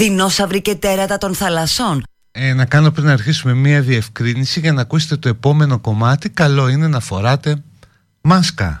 δεινόσαυροι 0.00 0.62
και 0.62 0.74
τέρατα 0.74 1.18
των 1.18 1.34
θαλασσών. 1.34 2.02
Ε, 2.30 2.52
να 2.52 2.64
κάνω 2.64 2.90
πριν 2.90 3.08
αρχίσουμε 3.08 3.54
μία 3.54 3.80
διευκρίνηση 3.80 4.60
για 4.60 4.72
να 4.72 4.80
ακούσετε 4.80 5.16
το 5.16 5.28
επόμενο 5.28 5.78
κομμάτι. 5.78 6.28
Καλό 6.28 6.68
είναι 6.68 6.88
να 6.88 7.00
φοράτε 7.00 7.62
μάσκα. 8.20 8.80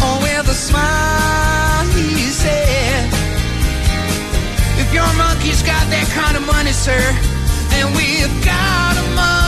Oh, 0.00 0.18
with 0.22 0.48
a 0.48 0.54
smile, 0.54 1.86
he 1.94 2.30
said, 2.30 3.08
If 4.80 4.92
your 4.92 5.10
monkey's 5.16 5.62
got 5.62 5.84
that 5.90 6.08
kind 6.14 6.36
of 6.36 6.46
money, 6.46 6.72
sir, 6.72 7.02
then 7.70 7.86
we've 7.94 8.44
got 8.44 8.96
a 8.96 9.06
monkey 9.14 9.43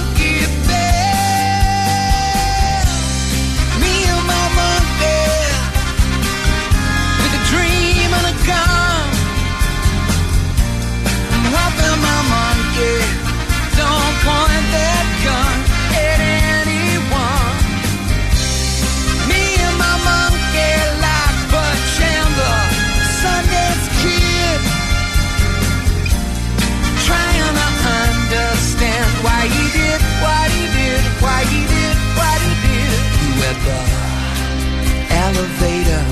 elevator. 35.37 36.05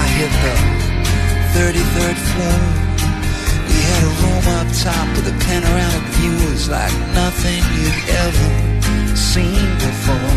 I 0.00 0.04
hit 0.16 0.32
the 0.44 0.54
33rd 1.54 2.18
floor. 2.30 2.60
We 3.68 3.76
had 3.90 4.02
a 4.10 4.12
room 4.20 4.46
up 4.58 4.68
top 4.82 5.06
with 5.16 5.34
a 5.34 5.36
panoramic 5.46 6.06
view. 6.14 6.34
It 6.46 6.50
was 6.50 6.68
like 6.68 6.94
nothing 7.14 7.60
you'd 7.74 8.00
ever 8.24 8.50
seen 9.16 9.66
before. 9.86 10.34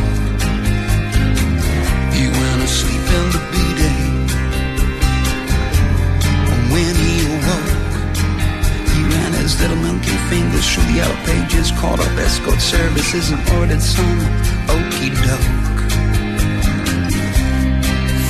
He 2.18 2.26
went 2.40 2.60
asleep 2.68 3.06
in 3.18 3.26
the 3.36 3.42
B-day. 3.52 4.04
And 6.52 6.62
when 6.74 6.94
he 7.06 7.14
awoke, 7.36 7.74
he 8.94 9.00
ran 9.14 9.32
his 9.34 9.59
little 9.62 9.78
monkey 9.78 10.18
fingers 10.30 10.66
through 10.72 10.88
the 10.90 10.98
yellow 11.02 11.20
pages, 11.30 11.72
called 11.80 12.00
up 12.00 12.18
escort 12.26 12.59
services 12.59 13.30
and 13.32 13.42
ordered 13.58 13.82
some 13.82 14.20
okey 14.70 15.09
doke. 15.26 15.66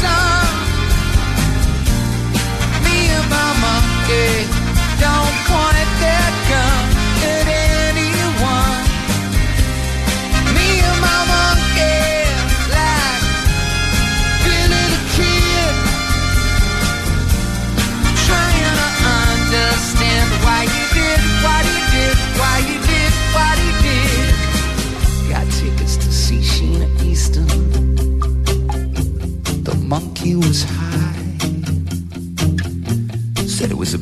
Sun. 0.00 0.46
Me 2.84 2.96
and 3.16 3.26
my 3.34 3.50
monkey 3.64 4.32
don't 5.02 5.33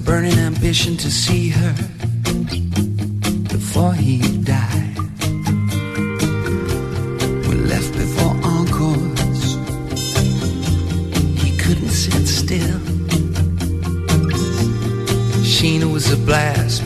burning 0.04 0.38
ambition 0.38 0.96
to 0.96 1.10
see 1.10 1.48
her 1.48 1.74
before 3.48 3.92
he 3.94 4.18
died. 4.42 4.96
We 7.46 7.54
left 7.72 7.92
before 7.92 8.34
encores. 8.42 9.42
He 11.42 11.56
couldn't 11.56 11.90
sit 11.90 12.26
still. 12.26 12.78
Sheena 15.42 15.92
was 15.92 16.12
a 16.12 16.16
blast, 16.16 16.82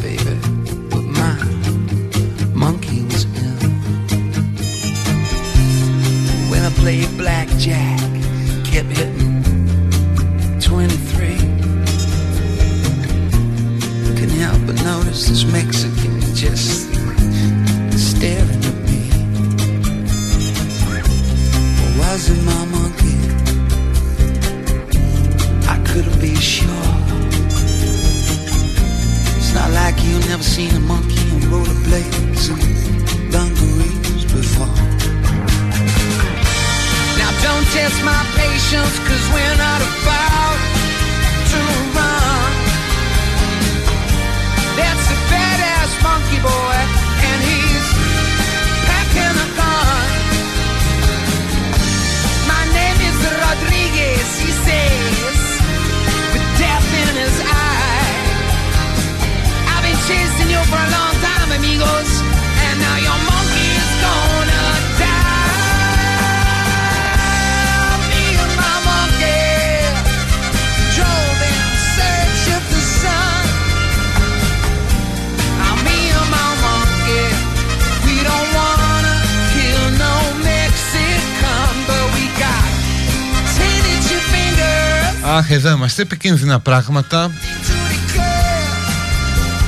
Αχ, 85.36 85.50
εδώ 85.50 85.70
είμαστε. 85.70 86.02
Επικίνδυνα 86.02 86.60
πράγματα. 86.60 87.30
to 87.30 87.30
declare 87.30 87.36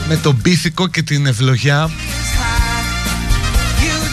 Με 0.09 0.17
τον 0.17 0.41
πίθηκο 0.41 0.89
και 0.89 1.03
την 1.03 1.27
ευλογιά. 1.27 1.87
it's 1.87 1.91
high. 1.91 1.93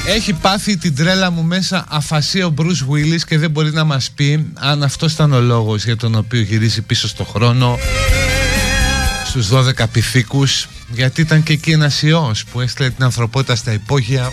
You 0.10 0.14
Έχει 0.16 0.34
πάθει 0.34 0.78
την 0.78 0.96
τρέλα 0.96 1.32
μου 1.32 1.44
μέσα 1.44 1.86
αφασία 1.90 2.46
ο 2.46 2.54
Bruce 2.58 2.86
Willis 2.92 3.20
και 3.28 3.38
δεν 3.38 3.52
μπορεί 3.52 3.72
να 3.72 3.84
μας 3.84 4.12
πει 4.16 4.46
αν 4.54 4.84
αυτός 4.84 5.14
ήταν 5.14 5.34
ο 5.34 5.40
λόγος 5.40 5.86
για 5.86 5.98
τον 5.98 6.16
οποίο 6.16 6.42
γυρίζει 6.42 6.82
πίσω 6.82 7.08
στο 7.08 7.24
χρόνο 7.24 7.78
στους 9.26 9.48
12 9.50 9.86
πυθίκους 9.92 10.68
γιατί 10.92 11.22
ήταν 11.22 11.44
και 11.44 11.54
εκεί 11.54 11.72
ένας 11.72 12.02
ιός 12.02 12.46
που 12.46 12.62
έστειλε 12.62 12.90
την 12.90 13.04
ανθρωπότητα 13.04 13.56
στα 13.56 13.72
υπόγεια 13.74 14.32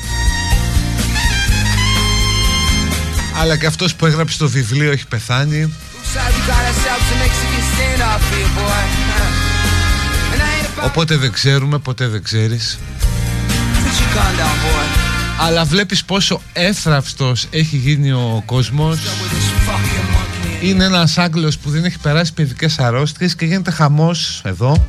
αλλά 3.41 3.57
και 3.57 3.67
αυτός 3.67 3.95
που 3.95 4.07
έγραψε 4.07 4.39
το 4.39 4.49
βιβλίο 4.49 4.93
έχει 4.93 5.07
πεθάνει 5.07 5.73
Looks 6.13 6.25
like 6.25 6.37
we 6.41 6.47
got 6.53 6.65
ourselves 6.71 7.07
a 7.15 7.17
Mexican 7.25 7.63
standoff 7.73 8.23
here, 8.35 8.51
boy. 8.61 8.83
And 10.33 10.41
I 10.43 10.51
ain't 10.59 10.79
about 10.79 10.85
οπότε 10.87 11.17
δεν 11.17 11.33
ξέρουμε 11.33 11.79
ποτέ 11.79 12.07
δεν 12.09 12.23
ξέρεις 12.23 12.79
Put 13.09 13.85
your 13.85 14.15
gun 14.15 14.39
down, 14.39 14.57
boy. 14.65 15.47
αλλά 15.47 15.65
βλέπεις 15.65 16.05
πόσο 16.05 16.41
εύθραυστος 16.53 17.47
έχει 17.51 17.77
γίνει 17.77 18.13
ο 18.13 18.43
κόσμος 18.47 18.97
Done 18.97 19.01
with 19.01 19.33
this 19.35 19.69
fucking 19.69 20.61
monkey; 20.61 20.65
Είναι 20.65 20.85
ένας 20.85 21.19
Άγγλος 21.19 21.59
που 21.59 21.71
δεν 21.71 21.85
έχει 21.85 21.99
περάσει 21.99 22.33
παιδικές 22.33 22.79
αρρώστιες 22.79 23.35
και 23.35 23.45
γίνεται 23.45 23.71
χαμός 23.71 24.41
εδώ 24.45 24.89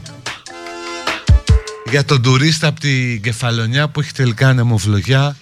για 1.90 2.06
τον 2.06 2.22
τουρίστα 2.22 2.68
από 2.68 2.80
την 2.80 3.22
Κεφαλονιά 3.22 3.88
που 3.88 4.00
έχει 4.00 4.12
τελικά 4.12 4.48
ανεμοβλογιά 4.48 5.36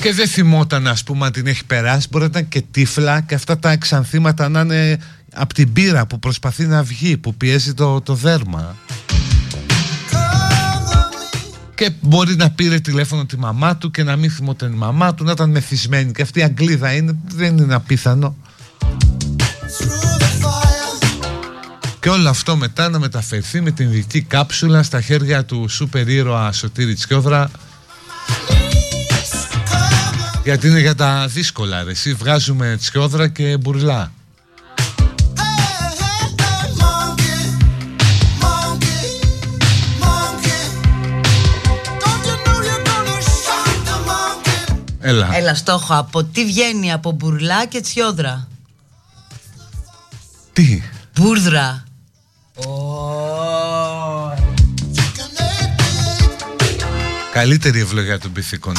και 0.00 0.12
δεν 0.12 0.28
θυμόταν 0.28 0.86
ας 0.86 1.02
πούμε 1.02 1.26
αν 1.26 1.32
την 1.32 1.46
έχει 1.46 1.64
περάσει 1.64 2.06
μπορεί 2.10 2.24
να 2.24 2.30
ήταν 2.30 2.48
και 2.48 2.62
τύφλα 2.70 3.20
και 3.20 3.34
αυτά 3.34 3.58
τα 3.58 3.70
εξανθήματα 3.70 4.48
να 4.48 4.60
είναι 4.60 4.98
από 5.34 5.54
την 5.54 5.72
πύρα 5.72 6.06
που 6.06 6.18
προσπαθεί 6.18 6.66
να 6.66 6.82
βγει 6.82 7.16
που 7.16 7.34
πιέζει 7.34 7.74
το, 7.74 8.00
το 8.00 8.14
δέρμα 8.14 8.76
και 11.80 11.90
μπορεί 12.00 12.36
να 12.36 12.50
πήρε 12.50 12.78
τηλέφωνο 12.80 13.26
τη 13.26 13.38
μαμά 13.38 13.76
του 13.76 13.90
και 13.90 14.02
να 14.02 14.16
μην 14.16 14.30
θυμόταν 14.30 14.72
η 14.72 14.76
μαμά 14.76 15.14
του, 15.14 15.24
να 15.24 15.32
ήταν 15.32 15.50
μεθυσμένη. 15.50 16.12
Και 16.12 16.22
αυτή 16.22 16.38
η 16.38 16.42
Αγγλίδα 16.42 16.92
είναι, 16.92 17.16
δεν 17.34 17.58
είναι 17.58 17.74
απίθανο. 17.74 18.36
Και 22.00 22.08
όλο 22.08 22.28
αυτό 22.28 22.56
μετά 22.56 22.88
να 22.88 22.98
μεταφερθεί 22.98 23.60
με 23.60 23.70
την 23.70 23.86
ειδική 23.86 24.22
κάψουλα 24.22 24.82
στα 24.82 25.00
χέρια 25.00 25.44
του 25.44 25.68
σούπερ 25.68 26.08
ήρωα 26.08 26.52
Σωτήρης 26.52 27.06
Τσιόδρα. 27.06 27.50
Γιατί 30.44 30.66
είναι 30.68 30.80
για 30.80 30.94
τα 30.94 31.26
δύσκολα 31.28 31.82
ρε. 31.82 31.90
Εσύ 31.90 32.14
βγάζουμε 32.14 32.76
Τσιόδρα 32.80 33.28
και 33.28 33.56
μπουρλά. 33.56 34.12
Έλα. 45.00 45.28
Έλα, 45.36 45.54
στόχο. 45.54 45.94
Από 45.94 46.24
τι 46.24 46.44
βγαίνει 46.44 46.92
από 46.92 47.10
μπουρλά 47.10 47.66
και 47.66 47.80
τσιόδρα; 47.80 48.48
Τι; 50.52 50.82
Μπούρδρα. 51.14 51.84
Καλύτερη 57.32 57.80
ευλογία 57.80 58.18
των 58.18 58.32
πυθίκων. 58.32 58.74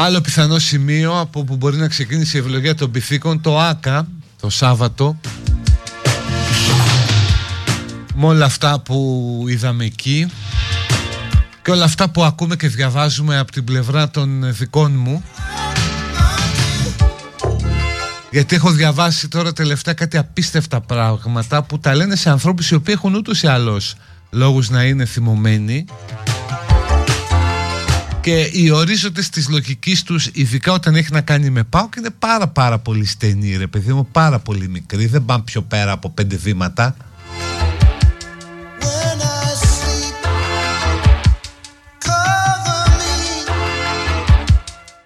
Άλλο 0.00 0.20
πιθανό 0.20 0.58
σημείο 0.58 1.20
από 1.20 1.44
που 1.44 1.56
μπορεί 1.56 1.76
να 1.76 1.88
ξεκίνησε 1.88 2.36
η 2.36 2.40
ευλογία 2.40 2.74
των 2.74 2.90
πυθίκων 2.90 3.40
το 3.40 3.58
ΆΚΑ 3.58 4.08
το 4.40 4.50
Σάββατο. 4.50 5.20
Με 8.14 8.26
όλα 8.26 8.44
αυτά 8.44 8.80
που 8.80 9.44
είδαμε 9.48 9.84
εκεί 9.84 10.30
και 11.62 11.70
όλα 11.70 11.84
αυτά 11.84 12.10
που 12.10 12.24
ακούμε 12.24 12.56
και 12.56 12.68
διαβάζουμε 12.68 13.38
από 13.38 13.52
την 13.52 13.64
πλευρά 13.64 14.10
των 14.10 14.54
δικών 14.54 14.92
μου. 14.96 15.24
Γιατί 18.30 18.54
έχω 18.54 18.70
διαβάσει 18.70 19.28
τώρα 19.28 19.52
τελευταία 19.52 19.94
κάτι 19.94 20.16
απίστευτα 20.16 20.80
πράγματα 20.80 21.62
που 21.62 21.78
τα 21.78 21.94
λένε 21.94 22.16
σε 22.16 22.30
ανθρώπους 22.30 22.70
οι 22.70 22.74
οποίοι 22.74 22.94
έχουν 22.96 23.14
ούτως 23.14 23.42
ή 23.42 23.46
άλλως 23.46 23.94
λόγους 24.30 24.70
να 24.70 24.84
είναι 24.84 25.04
θυμωμένοι 25.04 25.84
και 28.28 28.50
οι 28.52 28.70
ορίζοντες 28.70 29.28
της 29.28 29.48
λογικής 29.48 30.02
τους 30.02 30.26
ειδικά 30.32 30.72
όταν 30.72 30.94
έχει 30.94 31.12
να 31.12 31.20
κάνει 31.20 31.50
με 31.50 31.64
ΠΑΟΚ 31.64 31.94
είναι 31.96 32.10
πάρα 32.18 32.48
πάρα 32.48 32.78
πολύ 32.78 33.04
στενοί 33.04 33.56
ρε 33.56 33.66
παιδί 33.66 33.92
μου 33.92 34.08
πάρα 34.12 34.38
πολύ 34.38 34.68
μικροί. 34.68 35.06
Δεν 35.06 35.24
πάνε 35.24 35.42
πιο 35.42 35.62
πέρα 35.62 35.92
από 35.92 36.10
πέντε 36.10 36.36
βήματα. 36.36 36.96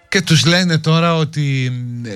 Και 0.09 0.21
τους 0.21 0.45
λένε 0.45 0.77
τώρα 0.77 1.15
ότι 1.15 1.71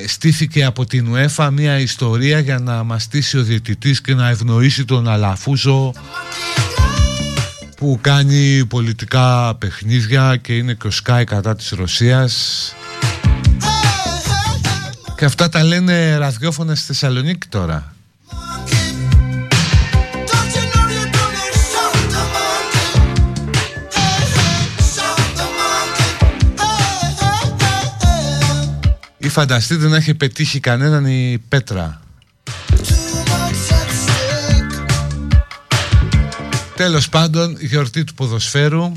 στήθηκε 0.08 0.64
από 0.64 0.86
την 0.86 1.14
UEFA 1.14 1.50
μια 1.52 1.80
ιστορία 1.80 2.40
για 2.40 2.60
να 2.60 2.84
μαστήσει 2.84 3.38
ο 3.38 3.44
διαιτητής 3.44 4.02
και 4.02 4.14
να 4.14 4.30
ευνοήσει 4.30 4.86
τον 4.86 5.08
Αλαφούζο 5.08 5.94
που 7.78 8.00
κάνει 8.02 8.66
πολιτικά 8.66 9.56
παιχνίδια 9.56 10.38
και 10.38 10.58
είναι 10.58 10.74
και 10.74 10.88
ο 10.88 10.92
Σκάι 10.92 11.24
κατά 11.24 11.56
της 11.56 11.70
Ρωσίας. 11.70 12.76
Και 15.18 15.26
αυτά 15.26 15.50
τα 15.50 15.64
λένε 15.64 16.18
ραδιόφωνα 16.18 16.76
στη 16.76 16.86
Θεσσαλονίκη 16.86 17.48
τώρα. 17.48 17.94
Ή 29.18 29.30
φανταστείτε 29.30 29.88
να 29.88 29.96
έχει 29.96 30.14
πετύχει 30.14 30.60
κανέναν 30.60 31.06
η 31.06 31.44
Πέτρα 31.50 32.02
Τέλος 36.78 37.10
πάντων, 37.10 37.58
γιορτή 37.60 38.04
του 38.04 38.14
ποδοσφαίρου 38.14 38.92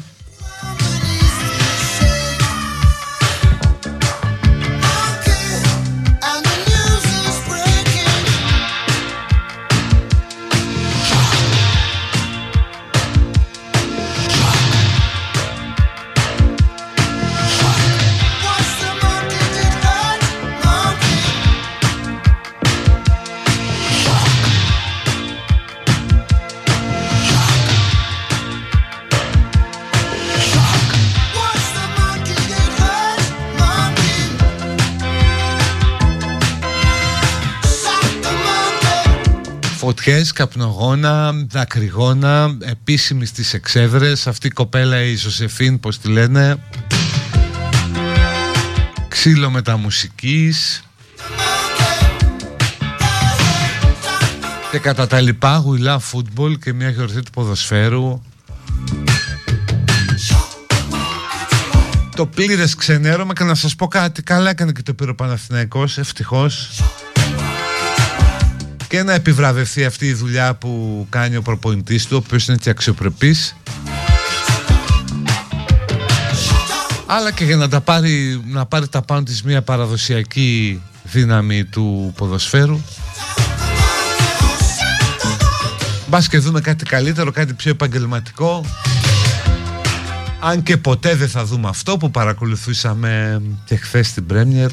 φωτιές, 40.02 40.32
καπνογόνα, 40.32 41.32
δακρυγόνα, 41.32 42.56
επίσημης 42.60 43.28
στις 43.28 43.54
εξέδρες, 43.54 44.26
αυτή 44.26 44.46
η 44.46 44.50
κοπέλα 44.50 45.02
η 45.02 45.14
Ζωσεφίν, 45.14 45.80
πως 45.80 45.98
τη 45.98 46.08
λένε, 46.08 46.58
ξύλο 49.08 49.50
μεταμουσικής. 49.50 50.84
Και 54.70 54.78
κατά 54.78 55.06
τα 55.06 55.20
λοιπά 55.20 55.56
γουιλά 55.56 55.98
φούτμπολ 55.98 56.58
και 56.58 56.72
μια 56.72 56.90
γιορτή 56.90 57.22
του 57.22 57.30
ποδοσφαίρου. 57.30 58.22
Το 62.16 62.26
πλήρες 62.26 62.74
ξενέρωμα 62.74 63.32
και 63.32 63.44
να 63.44 63.54
σας 63.54 63.76
πω 63.76 63.88
κάτι, 63.88 64.22
καλά 64.22 64.50
έκανε 64.50 64.72
και 64.72 64.82
το 64.82 64.94
πήρε 64.94 65.10
ο 65.10 65.14
Παναθηναϊκός, 65.14 65.98
ευτυχώς 65.98 66.70
και 68.90 69.02
να 69.02 69.12
επιβραβευτεί 69.12 69.84
αυτή 69.84 70.06
η 70.06 70.12
δουλειά 70.12 70.54
που 70.54 71.06
κάνει 71.10 71.36
ο 71.36 71.42
προπονητής 71.42 72.06
του, 72.06 72.10
ο 72.12 72.22
οποίος 72.24 72.48
είναι 72.48 72.56
και 72.56 72.70
αξιοπρεπής. 72.70 73.56
Αλλά 77.06 77.32
και 77.32 77.44
για 77.44 77.56
να, 77.56 77.68
τα 77.68 77.80
πάρει, 77.80 78.42
να 78.46 78.66
πάρει 78.66 78.88
τα 78.88 79.02
πάνω 79.02 79.22
της 79.22 79.42
μια 79.42 79.62
παραδοσιακή 79.62 80.82
δύναμη 81.02 81.64
του 81.64 82.12
ποδοσφαίρου. 82.16 82.80
Μπας 86.06 86.28
και 86.28 86.38
δούμε 86.38 86.60
κάτι 86.60 86.84
καλύτερο, 86.84 87.30
κάτι 87.30 87.52
πιο 87.52 87.70
επαγγελματικό. 87.70 88.64
Αν 90.40 90.62
και 90.62 90.76
ποτέ 90.76 91.14
δεν 91.14 91.28
θα 91.28 91.44
δούμε 91.44 91.68
αυτό 91.68 91.96
που 91.96 92.10
παρακολουθούσαμε 92.10 93.42
και 93.64 93.76
χθες 93.76 94.06
στην 94.06 94.26
Πρέμιερ 94.26 94.70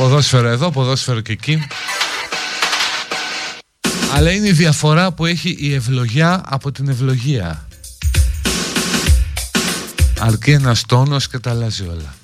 Ποδόσφαιρο 0.00 0.48
εδώ, 0.48 0.70
ποδόσφαιρο 0.70 1.20
και 1.20 1.32
εκεί. 1.32 1.66
Αλλά 4.14 4.30
είναι 4.30 4.48
η 4.48 4.52
διαφορά 4.52 5.12
που 5.12 5.26
έχει 5.26 5.56
η 5.58 5.74
ευλογιά 5.74 6.42
από 6.46 6.72
την 6.72 6.88
ευλογία. 6.88 7.68
Αρκεί 10.18 10.50
ένας 10.50 10.82
τόνος 10.86 11.28
και 11.28 11.38
τα 11.38 11.50
αλλάζει 11.50 11.82
όλα. 11.82 12.14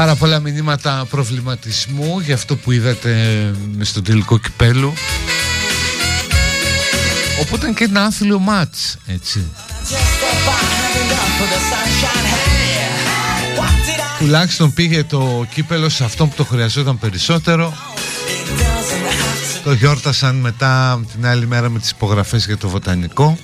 Πάρα 0.00 0.14
πολλά 0.14 0.38
μηνύματα 0.38 1.06
προβληματισμού 1.10 2.20
για 2.20 2.34
αυτό 2.34 2.56
που 2.56 2.72
είδατε 2.72 3.14
στο 3.80 4.02
τελικό 4.02 4.38
κυπέλου. 4.38 4.92
Οπότε 7.40 7.56
ήταν 7.56 7.74
και 7.74 7.84
ένα 7.84 8.04
άθλιο 8.04 8.38
μάτς 8.38 8.96
έτσι. 9.06 9.44
Τουλάχιστον 14.18 14.72
πήγε 14.72 15.04
το 15.04 15.46
κύπελο 15.54 15.88
σε 15.88 16.04
αυτό 16.04 16.26
που 16.26 16.34
το 16.36 16.44
χρειαζόταν 16.44 16.98
περισσότερο. 16.98 17.74
Το 19.64 19.72
γιόρτασαν 19.72 20.36
μετά 20.36 21.00
την 21.12 21.26
άλλη 21.26 21.46
μέρα 21.46 21.68
με 21.68 21.78
τις 21.78 21.90
υπογραφές 21.90 22.46
για 22.46 22.56
το 22.56 22.68
βοτανικό 22.68 23.38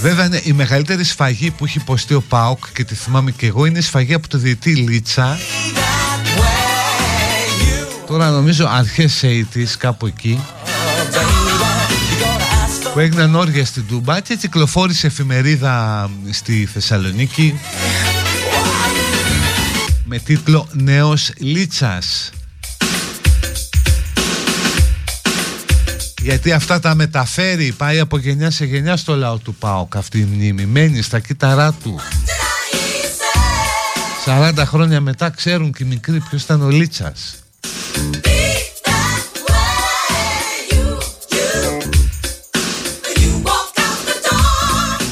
Βέβαια 0.00 0.28
ναι, 0.28 0.40
η 0.42 0.52
μεγαλύτερη 0.52 1.04
σφαγή 1.04 1.50
που 1.50 1.64
έχει 1.64 1.78
υποστεί 1.78 2.14
ο 2.14 2.20
Πάοκ 2.20 2.64
και 2.72 2.84
τη 2.84 2.94
θυμάμαι 2.94 3.30
και 3.30 3.46
εγώ 3.46 3.64
είναι 3.64 3.78
η 3.78 3.82
σφαγή 3.82 4.14
από 4.14 4.28
το 4.28 4.38
διετή 4.38 4.74
Λίτσα. 4.74 5.38
Τώρα 8.06 8.30
νομίζω 8.30 8.66
αρχές 8.68 9.24
80's 9.24 9.74
κάπου 9.78 10.06
εκεί 10.06 10.40
που 12.92 12.98
έγιναν 12.98 13.34
όρια 13.34 13.64
στην 13.64 13.86
Τούμπα 13.86 14.20
και 14.20 14.36
κυκλοφόρησε 14.36 15.06
εφημερίδα 15.06 16.08
στη 16.30 16.68
Θεσσαλονίκη 16.72 17.60
με 20.04 20.18
τίτλο 20.18 20.68
«Νέος 20.72 21.32
Λίτσας» 21.36 22.30
Γιατί 26.30 26.52
αυτά 26.52 26.80
τα 26.80 26.94
μεταφέρει, 26.94 27.72
πάει 27.72 27.98
από 27.98 28.18
γενιά 28.18 28.50
σε 28.50 28.64
γενιά 28.64 28.96
στο 28.96 29.16
λαό 29.16 29.38
του 29.38 29.54
ΠΑΟΚ 29.54 29.96
αυτή 29.96 30.18
η 30.18 30.28
μνήμη, 30.32 30.66
μένει 30.66 31.02
στα 31.02 31.18
κύτταρά 31.18 31.72
του. 31.72 32.00
40 34.26 34.52
χρόνια 34.56 35.00
μετά 35.00 35.30
ξέρουν 35.30 35.72
και 35.72 35.84
οι 35.84 35.86
μικροί 35.86 36.20
ποιος 36.20 36.42
ήταν 36.42 36.62
ο 36.62 36.68
Λίτσας. 36.68 37.34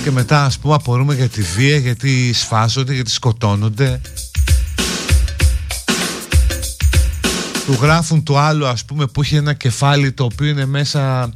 Και 0.04 0.10
μετά 0.10 0.44
ας 0.44 0.58
πούμε 0.58 0.74
απορούμε 0.74 1.14
για 1.14 1.28
τη 1.28 1.42
βία 1.42 1.76
γιατί 1.76 2.32
σφάζονται, 2.32 2.94
γιατί 2.94 3.10
σκοτώνονται 3.10 4.00
του 7.68 7.78
γράφουν 7.80 8.22
το 8.22 8.38
άλλο 8.38 8.66
ας 8.66 8.84
πούμε 8.84 9.06
που 9.06 9.20
έχει 9.20 9.36
ένα 9.36 9.52
κεφάλι 9.52 10.12
το 10.12 10.24
οποίο 10.24 10.46
είναι 10.46 10.66
μέσα 10.66 11.30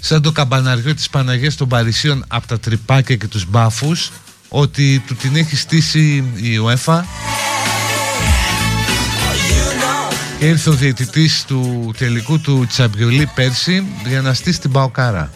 σαν 0.00 0.22
το 0.22 0.32
καμπαναριό 0.32 0.94
της 0.94 1.10
Παναγίας 1.10 1.54
των 1.54 1.68
Παρισίων 1.68 2.24
από 2.28 2.46
τα 2.46 2.58
τρυπάκια 2.58 3.16
και 3.16 3.26
τους 3.26 3.46
μπάφους 3.48 4.10
ότι 4.48 5.02
του 5.06 5.14
την 5.14 5.36
έχει 5.36 5.56
στήσει 5.56 6.24
η 6.36 6.58
ΟΕΦΑ 6.58 7.06
και 10.38 10.46
ήρθε 10.46 10.70
ο 10.70 10.72
διαιτητής 10.72 11.44
του 11.46 11.92
τελικού 11.98 12.40
του 12.40 12.66
Τσαμπιολί 12.68 13.30
πέρσι 13.34 13.86
για 14.06 14.22
να 14.22 14.34
στήσει 14.34 14.60
την 14.60 14.72
Παοκάρα 14.72 15.30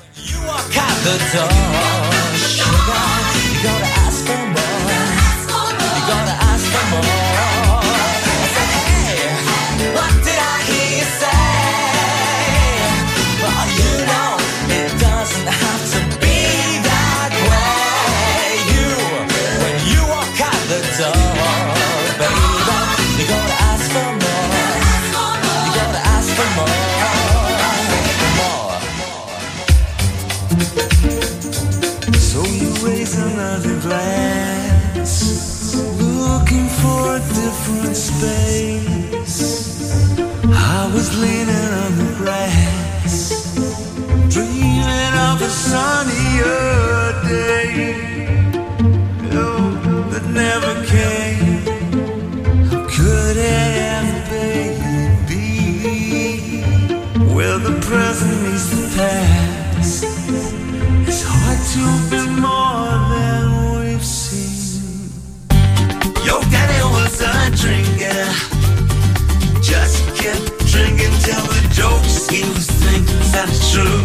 true. 73.77 74.01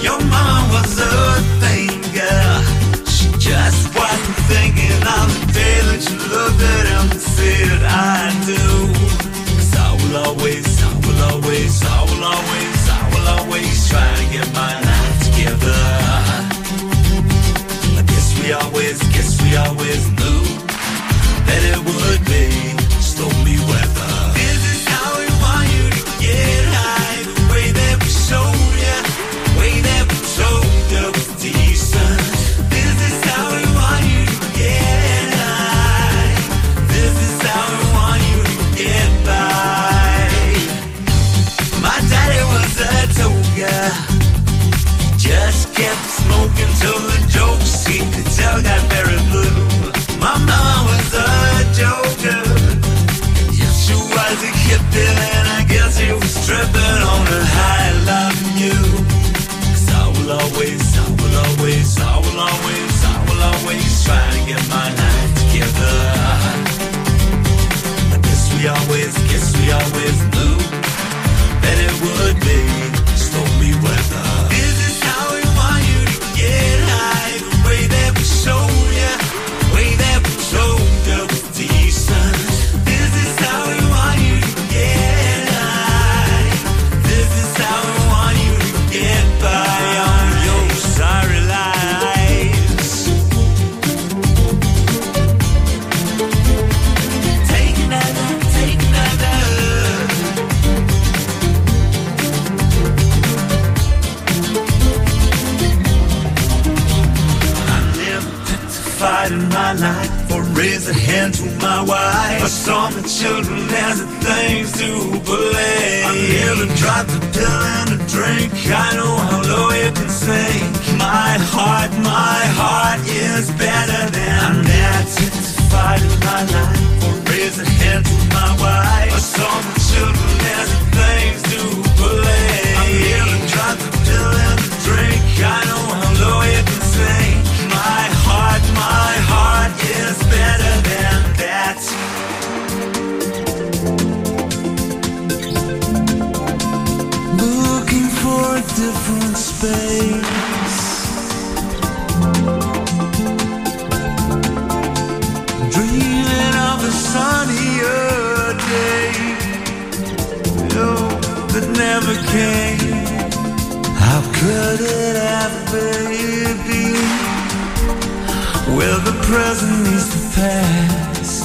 Your 0.00 0.20
mom 0.30 0.70
was 0.70 1.00
a 1.00 1.37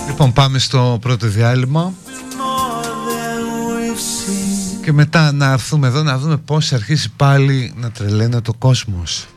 Λοιπόν 0.08 0.34
πάμε 0.34 0.60
στο 0.60 0.98
πρώτο 1.02 1.28
διάλειμμα 1.28 1.94
και 4.84 4.92
μετά 4.92 5.32
να 5.32 5.52
έρθουμε 5.52 5.88
εδώ 5.88 6.04
να 6.04 6.18
δούμε 6.18 6.38
πώς 6.38 6.74
αρχίσει 6.74 7.12
πάλι 7.16 7.74
να 7.76 7.92
τρελαίνει 7.92 8.42
το 8.42 8.54
κόσμος. 8.54 9.28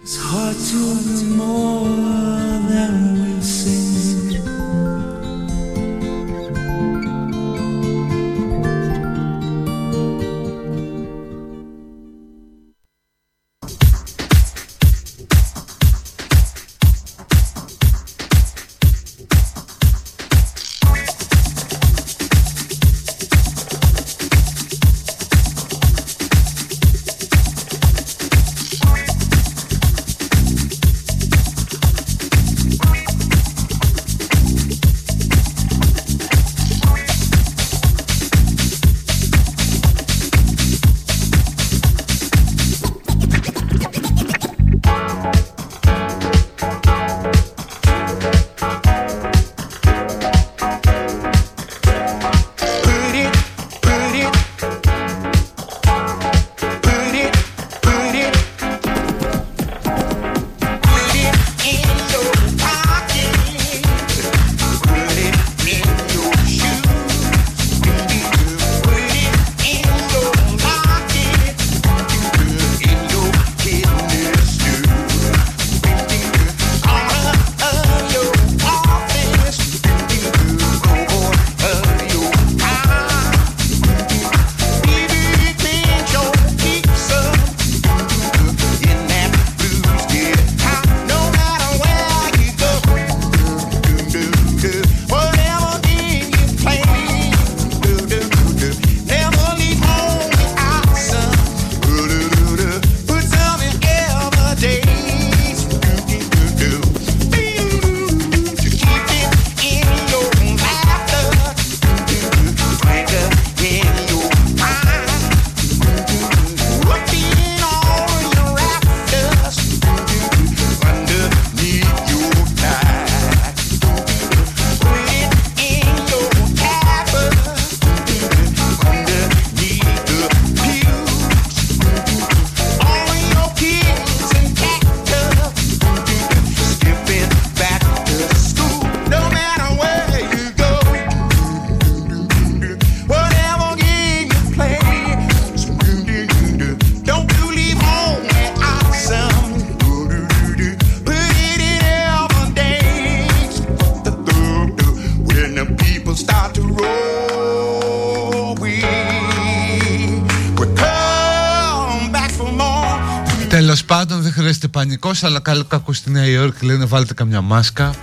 Είστε 164.57 164.69
πανικό, 164.69 165.11
αλλά 165.21 165.41
καλό 165.41 165.67
στη 165.91 166.11
Νέα 166.11 166.25
Υόρκη 166.25 166.65
λένε 166.65 166.85
βάλτε 166.85 167.15
καμιά 167.15 167.41
μάσκα. 167.41 167.95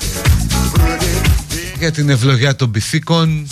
Για 1.77 1.91
την 1.91 2.09
ευλογιά 2.09 2.55
των 2.55 2.71
πυθίκων. 2.71 3.47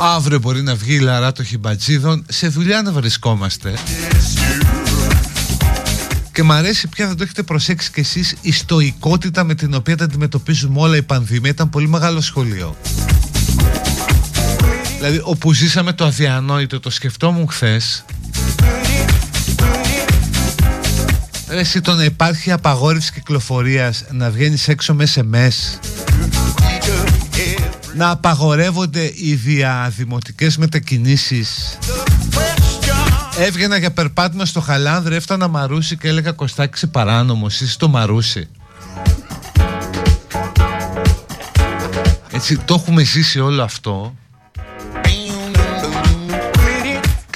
Αύριο 0.00 0.38
μπορεί 0.38 0.62
να 0.62 0.74
βγει 0.74 0.94
η 0.94 0.98
λαρά 0.98 1.32
των 1.32 1.44
χιμπατζίδων. 1.44 2.24
Σε 2.28 2.48
δουλειά 2.48 2.82
να 2.82 2.92
βρισκόμαστε. 2.92 3.74
Και 6.32 6.42
μ' 6.42 6.52
αρέσει 6.52 6.88
πια 6.88 7.08
θα 7.08 7.14
το 7.14 7.22
έχετε 7.22 7.42
προσέξει 7.42 7.90
κι 7.92 8.00
εσείς 8.00 8.34
η 8.40 8.52
στοικότητα 8.52 9.44
με 9.44 9.54
την 9.54 9.74
οποία 9.74 9.96
τα 9.96 10.04
αντιμετωπίζουμε 10.04 10.80
όλα 10.80 10.96
η 10.96 11.02
πανδημία 11.02 11.50
ήταν 11.50 11.70
πολύ 11.70 11.88
μεγάλο 11.88 12.20
σχολείο. 12.20 12.76
Δηλαδή 14.96 15.20
όπου 15.22 15.52
ζήσαμε 15.52 15.92
το 15.92 16.04
αδιανόητο 16.04 16.80
το 16.80 16.90
σκεφτόμουν 16.90 17.48
χθες 17.48 18.04
Εσύ 21.50 21.80
το 21.80 21.94
να 21.94 22.04
υπάρχει 22.04 22.52
απαγόρευση 22.52 23.12
κυκλοφορίας 23.12 24.04
Να 24.10 24.30
βγαίνεις 24.30 24.68
έξω 24.68 24.94
με 24.94 25.06
SMS 25.14 25.78
Να 27.94 28.10
απαγορεύονται 28.10 29.12
οι 29.14 29.34
διαδημοτικές 29.34 30.56
μετακινήσεις. 30.56 31.78
Έβγαινα 33.38 33.76
για 33.76 33.90
περπάτημα 33.90 34.44
στο 34.44 34.60
Χαλάνδρε 34.60 35.16
Έφτανα 35.16 35.48
Μαρούσι 35.48 35.96
και 35.96 36.08
έλεγα 36.08 36.32
Κωστάκης 36.32 36.88
παράνομος 36.90 37.60
Είσαι 37.60 37.78
το 37.78 37.88
Μαρούσι 37.88 38.48
Έτσι 42.32 42.58
το 42.58 42.74
έχουμε 42.74 43.02
ζήσει 43.02 43.40
όλο 43.40 43.62
αυτό. 43.62 44.14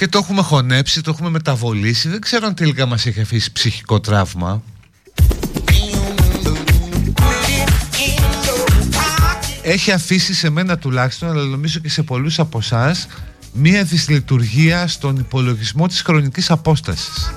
και 0.05 0.11
το 0.11 0.17
έχουμε 0.17 0.41
χωνέψει, 0.41 1.01
το 1.01 1.11
έχουμε 1.13 1.29
μεταβολήσει. 1.29 2.09
Δεν 2.09 2.21
ξέρω 2.21 2.47
αν 2.47 2.55
τελικά 2.55 2.85
μας 2.85 3.05
έχει 3.05 3.21
αφήσει 3.21 3.51
ψυχικό 3.51 3.99
τραύμα. 3.99 4.63
Έχει 9.61 9.91
αφήσει 9.91 10.33
σε 10.33 10.49
μένα 10.49 10.77
τουλάχιστον, 10.77 11.29
αλλά 11.29 11.43
νομίζω 11.43 11.79
και 11.79 11.89
σε 11.89 12.03
πολλούς 12.03 12.39
από 12.39 12.57
εσάς 12.57 13.07
μία 13.53 13.83
δυσλειτουργία 13.83 14.87
στον 14.87 15.15
υπολογισμό 15.17 15.87
της 15.87 16.01
χρονικής 16.01 16.51
απόστασης. 16.51 17.33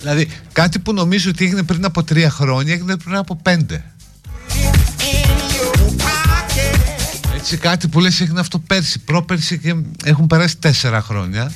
Δηλαδή, 0.00 0.28
κάτι 0.52 0.78
που 0.78 0.92
νομίζω 0.92 1.30
ότι 1.30 1.44
έγινε 1.44 1.62
πριν 1.62 1.84
από 1.84 2.02
τρία 2.02 2.30
χρόνια, 2.30 2.72
έγινε 2.72 2.96
πριν 2.96 3.16
από 3.16 3.36
πέντε. 3.36 3.84
Έτσι 7.44 7.56
κάτι 7.56 7.88
που 7.88 8.00
λες 8.00 8.20
έγινε 8.20 8.40
αυτό 8.40 8.58
πέρσι. 8.58 8.98
Πρόπερσι 8.98 9.58
και 9.58 9.74
έχουν 10.04 10.26
περάσει 10.26 10.56
τέσσερα 10.56 11.00
χρόνια. 11.00 11.52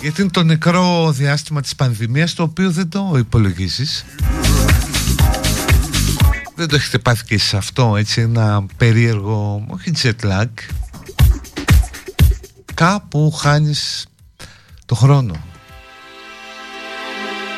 Γιατί 0.00 0.20
είναι 0.20 0.30
το 0.30 0.42
νεκρό 0.42 1.12
διάστημα 1.12 1.60
της 1.60 1.74
πανδημίας 1.74 2.34
το 2.34 2.42
οποίο 2.42 2.70
δεν 2.70 2.88
το 2.88 3.14
υπολογίζεις. 3.18 4.04
Δεν 6.54 6.68
το 6.68 6.74
έχετε 6.76 6.98
πάθει 6.98 7.24
και 7.24 7.38
σε 7.38 7.56
αυτό 7.56 7.96
έτσι 7.96 8.20
ένα 8.20 8.66
περίεργο 8.76 9.64
όχι 9.68 9.92
jet 10.02 10.30
lag. 10.30 10.48
Κάπου 12.74 13.30
χάνεις 13.30 14.06
το 14.86 14.94
χρόνο. 14.94 15.34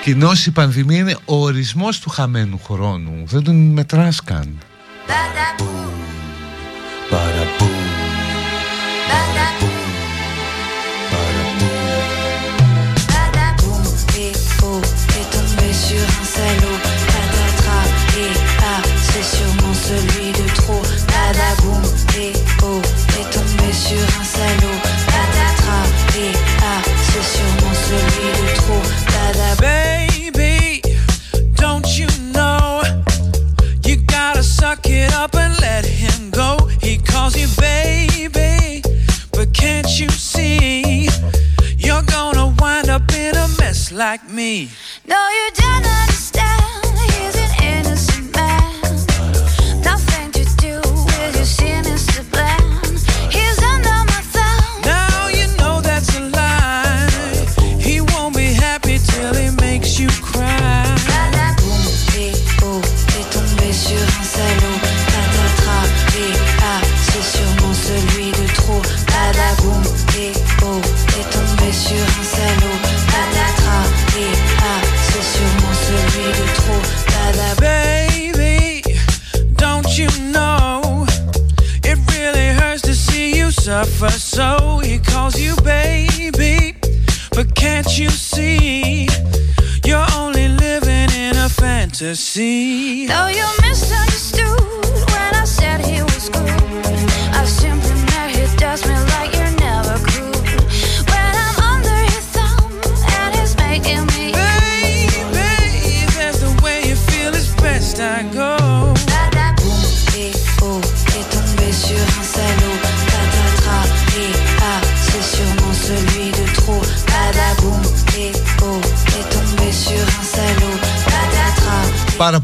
Κοινώς 0.04 0.46
η 0.46 0.50
πανδημία 0.50 0.98
είναι 0.98 1.16
ο 1.24 1.42
ορισμός 1.42 1.98
του 1.98 2.10
χαμένου 2.10 2.60
χρόνου. 2.64 3.24
Δεν 3.26 3.42
τον 3.42 3.72
μετράς 3.72 4.20
καν 4.20 4.58
Badaboum. 5.08 5.94
Badaboum. 7.10 7.82
Badaboum. 9.08 9.80
Badaboum. 13.08 13.82
Oh, 14.64 14.80
t'es 15.08 15.26
tombé 15.34 15.72
sur 15.72 16.04
un 16.20 16.24
salaud. 16.24 16.78
Patatras 17.06 17.90
et 18.18 18.32
ah, 18.60 18.82
c'est 19.02 19.26
sûrement 19.36 19.74
celui 19.74 20.32
de 20.32 20.46
trop. 20.54 20.82
Badaboum. 21.08 21.82
Oh, 22.62 22.80
t'es 23.08 23.24
tombé 23.36 23.72
sur 23.72 24.02
un 24.20 24.21
let 35.82 35.90
him 35.90 36.30
go. 36.30 36.56
He 36.80 36.98
calls 36.98 37.36
you 37.36 37.48
baby, 37.60 38.82
but 39.32 39.52
can't 39.52 39.88
you 40.00 40.08
see? 40.08 41.08
You're 41.76 42.02
gonna 42.02 42.54
wind 42.58 42.88
up 42.88 43.12
in 43.12 43.34
a 43.34 43.48
mess 43.58 43.92
like 43.92 44.28
me. 44.30 44.68
No, 45.06 45.28
you 45.28 45.50
don't 45.54 45.86
understand. 45.86 46.51
See. 92.14 92.71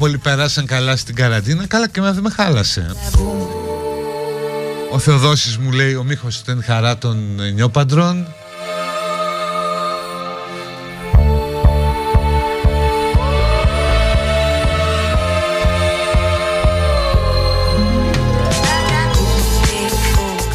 Πάρα 0.08 0.20
πολύ 0.20 0.36
περάσαν 0.36 0.66
καλά 0.66 0.96
στην 0.96 1.14
καραντίνα 1.14 1.66
Καλά 1.66 1.88
και 1.88 1.98
εμένα 1.98 2.14
δεν 2.14 2.22
με 2.22 2.30
χάλασε. 2.30 2.94
Ο 4.90 4.98
Θεοδόσης 4.98 5.56
μου 5.56 5.72
λέει 5.72 5.94
Ο 5.94 6.02
Μίχος 6.02 6.38
ήταν 6.38 6.62
χαρά 6.62 6.98
των 6.98 7.40
νιόπαντρων 7.54 8.26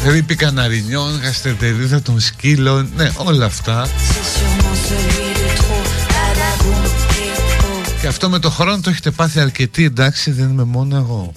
Ρήπη 0.06 0.34
καναρινιών, 0.34 1.20
γαστερτερίδα 1.22 2.02
των 2.02 2.20
σκύλων 2.20 2.90
Ναι 2.96 3.10
όλα 3.16 3.44
αυτά 3.44 3.88
και 8.04 8.10
αυτό 8.10 8.28
με 8.28 8.38
το 8.38 8.50
χρόνο 8.50 8.80
το 8.80 8.90
έχετε 8.90 9.10
πάθει 9.10 9.40
αρκετή, 9.40 9.84
εντάξει, 9.84 10.30
δεν 10.30 10.48
είμαι 10.48 10.64
μόνο 10.64 10.96
εγώ. 10.96 11.32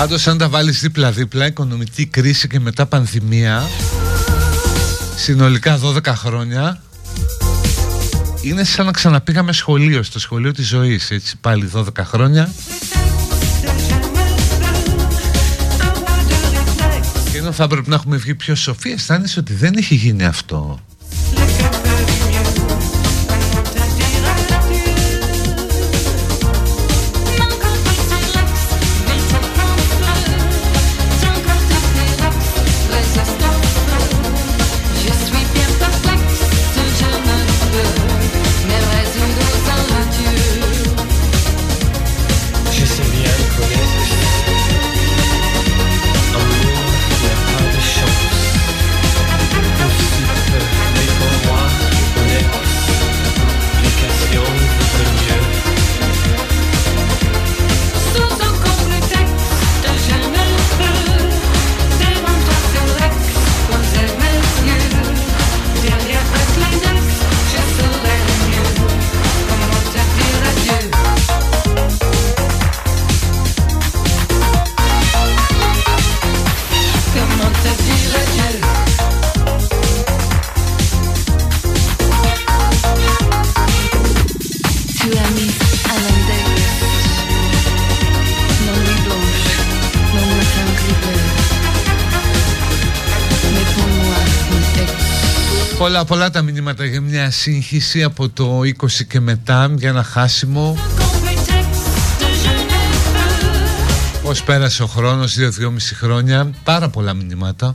Πάντως, 0.00 0.26
αν 0.26 0.38
τα 0.38 0.48
βάλεις 0.48 0.80
δίπλα-δίπλα, 0.80 1.46
οικονομική 1.46 2.06
κρίση 2.06 2.48
και 2.48 2.60
μετά 2.60 2.86
πανδημία, 2.86 3.68
συνολικά 5.16 5.78
12 5.78 6.06
χρόνια, 6.06 6.82
είναι 8.42 8.64
σαν 8.64 8.86
να 8.86 8.92
ξαναπήγαμε 8.92 9.52
σχολείο, 9.52 10.02
στο 10.02 10.18
σχολείο 10.18 10.52
της 10.52 10.68
ζωής, 10.68 11.10
έτσι 11.10 11.36
πάλι 11.40 11.70
12 11.74 11.84
χρόνια. 12.02 12.52
Και 17.32 17.38
ενώ 17.38 17.52
θα 17.52 17.64
έπρεπε 17.64 17.88
να 17.88 17.94
έχουμε 17.94 18.16
βγει 18.16 18.34
πιο 18.34 18.54
σοφοί, 18.54 18.90
αισθάνεσαι 18.90 19.38
ότι 19.38 19.54
δεν 19.54 19.74
έχει 19.76 19.94
γίνει 19.94 20.24
αυτό. 20.24 20.80
Πολλά 95.90 96.04
πολλά 96.04 96.30
τα 96.30 96.42
μηνύματα 96.42 96.84
για 96.84 97.00
μια 97.00 97.30
σύγχυση 97.30 98.02
από 98.02 98.28
το 98.28 98.60
20 98.60 99.06
και 99.08 99.20
μετά 99.20 99.74
για 99.76 99.88
ένα 99.88 100.02
χάσιμο. 100.02 100.76
Πώς 104.22 104.42
πέρασε 104.42 104.82
ο 104.82 104.86
χρόνος, 104.86 105.36
2-2,5 105.38 105.94
χρόνια. 105.94 106.50
Πάρα 106.64 106.88
πολλά 106.88 107.14
μηνύματα. 107.14 107.74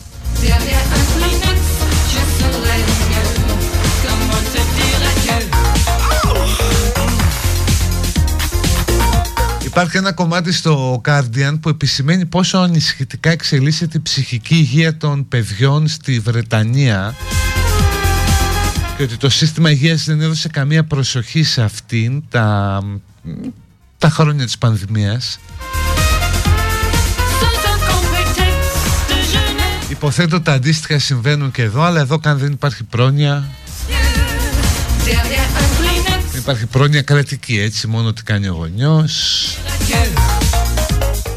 Υπάρχει 9.66 9.98
ένα 9.98 10.12
κομμάτι 10.12 10.54
στο 10.54 11.02
Guardian 11.06 11.58
που 11.62 11.70
επισημαίνει 11.70 12.26
πόσο 12.26 12.58
ανησυχητικά 12.58 13.30
εξελίσσεται 13.30 13.98
η 13.98 14.02
ψυχική 14.02 14.56
υγεία 14.56 14.98
των 14.98 15.28
παιδιών 15.28 15.88
στη 15.88 16.20
Βρετανία 16.20 17.16
και 18.98 19.04
ότι 19.04 19.18
το 19.18 19.30
σύστημα 19.30 19.72
υγείας 19.72 20.06
δεν 20.06 20.22
έδωσε 20.22 20.48
καμία 20.48 20.84
προσοχή 20.84 21.44
σε 21.44 21.62
αυτήν 21.62 22.24
τα, 22.30 22.80
τα 23.98 24.10
χρόνια 24.10 24.46
της 24.46 24.58
πανδημίας. 24.58 25.40
Υποθέτω 29.90 30.42
τα 30.42 30.54
αντίστοιχα 30.54 31.00
συμβαίνουν 31.00 31.52
και 31.52 31.62
εδώ, 31.62 31.82
αλλά 31.82 32.00
εδώ 32.00 32.20
καν 32.20 32.38
δεν 32.38 32.52
υπάρχει 32.52 32.84
πρόνοια. 32.84 33.50
Δεν 36.32 36.42
υπάρχει 36.42 36.66
πρόνοια 36.66 37.02
κρατική, 37.02 37.60
έτσι, 37.60 37.88
μόνο 37.88 38.14
τι 38.14 38.24
κάνει 38.24 38.48
ο 38.48 38.54
γονιός. 38.54 39.58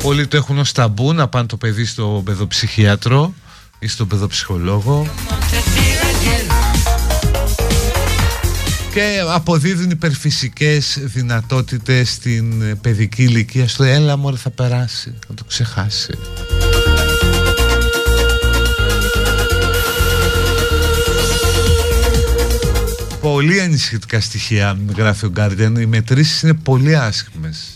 Πολλοί 0.03 0.27
το 0.27 0.37
έχουν 0.37 0.59
ως 0.59 0.73
ταμπού 0.73 1.13
να 1.13 1.29
πάνε 1.29 1.47
το 1.47 1.57
παιδί 1.57 1.85
στο 1.85 2.23
παιδοψυχίατρο 2.25 3.35
ή 3.79 3.87
στον 3.87 4.07
παιδοψυχολόγο. 4.07 5.07
Και 8.99 9.25
αποδίδουν 9.29 9.91
υπερφυσικές 9.91 10.99
δυνατότητες 11.03 12.11
στην 12.11 12.79
παιδική 12.81 13.23
ηλικία 13.23 13.69
στο 13.69 13.85
έλα 13.85 14.17
μωρέ 14.17 14.37
θα 14.37 14.51
περάσει, 14.51 15.15
θα 15.27 15.35
το 15.35 15.45
ξεχάσει. 15.45 16.19
Πολύ 23.21 23.61
ανησυχητικά 23.61 24.21
στοιχεία 24.21 24.79
γράφει 24.97 25.27
ο 25.27 25.33
Guardian, 25.37 25.73
οι 25.79 25.87
μετρήσεις 25.87 26.43
είναι 26.43 26.55
πολύ 26.55 26.97
άσχημες. 26.97 27.68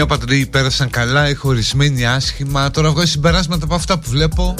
Νιώπατε 0.00 0.46
πέρασαν 0.50 0.90
καλά, 0.90 1.28
οι 1.28 1.34
χωρισμένοι 1.34 2.06
άσχημα. 2.06 2.70
Τώρα 2.70 2.90
βγάζω 2.90 3.06
συμπεράσματα 3.06 3.64
από 3.64 3.74
αυτά 3.74 3.98
που 3.98 4.10
βλέπω. 4.10 4.54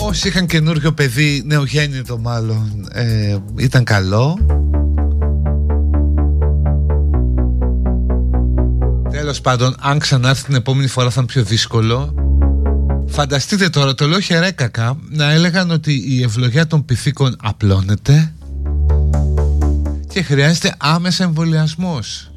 Όσοι 0.00 0.28
είχαν 0.28 0.46
καινούριο 0.46 0.92
παιδί, 0.92 1.42
νεογέννητο 1.46 2.18
μάλλον, 2.18 2.88
ε, 2.92 3.36
ήταν 3.56 3.84
καλό. 3.84 4.38
Τέλος 9.10 9.40
πάντων, 9.40 9.74
αν 9.80 9.98
ξανάρθει 9.98 10.44
την 10.44 10.54
επόμενη 10.54 10.86
φορά 10.86 11.10
θα 11.10 11.20
είναι 11.20 11.28
πιο 11.32 11.42
δύσκολο. 11.42 12.14
Φανταστείτε 13.06 13.68
τώρα, 13.68 13.94
το 13.94 14.06
λέω 14.06 14.20
χερέκακα, 14.20 14.96
να 15.10 15.32
έλεγαν 15.32 15.70
ότι 15.70 16.04
η 16.08 16.22
ευλογία 16.22 16.66
των 16.66 16.84
πυθίκων 16.84 17.36
απλώνεται 17.42 18.32
και 20.08 20.22
χρειάζεται 20.22 20.74
άμεσα 20.78 21.24
εμβολιασμός. 21.24 22.28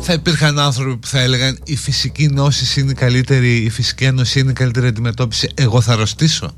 Θα 0.00 0.12
υπήρχαν 0.12 0.58
άνθρωποι 0.58 0.96
που 0.96 1.06
θα 1.06 1.20
έλεγαν 1.20 1.58
η 1.64 1.76
φυσική 1.76 2.28
νόσης 2.28 2.76
είναι 2.76 2.92
καλύτερη, 2.92 3.56
η 3.56 3.70
φυσική 3.70 4.04
ένωση 4.04 4.40
είναι 4.40 4.50
η 4.50 4.54
καλύτερη 4.54 4.86
αντιμετώπιση, 4.86 5.48
εγώ 5.54 5.80
θα 5.80 5.92
αρρωστήσω. 5.92 6.54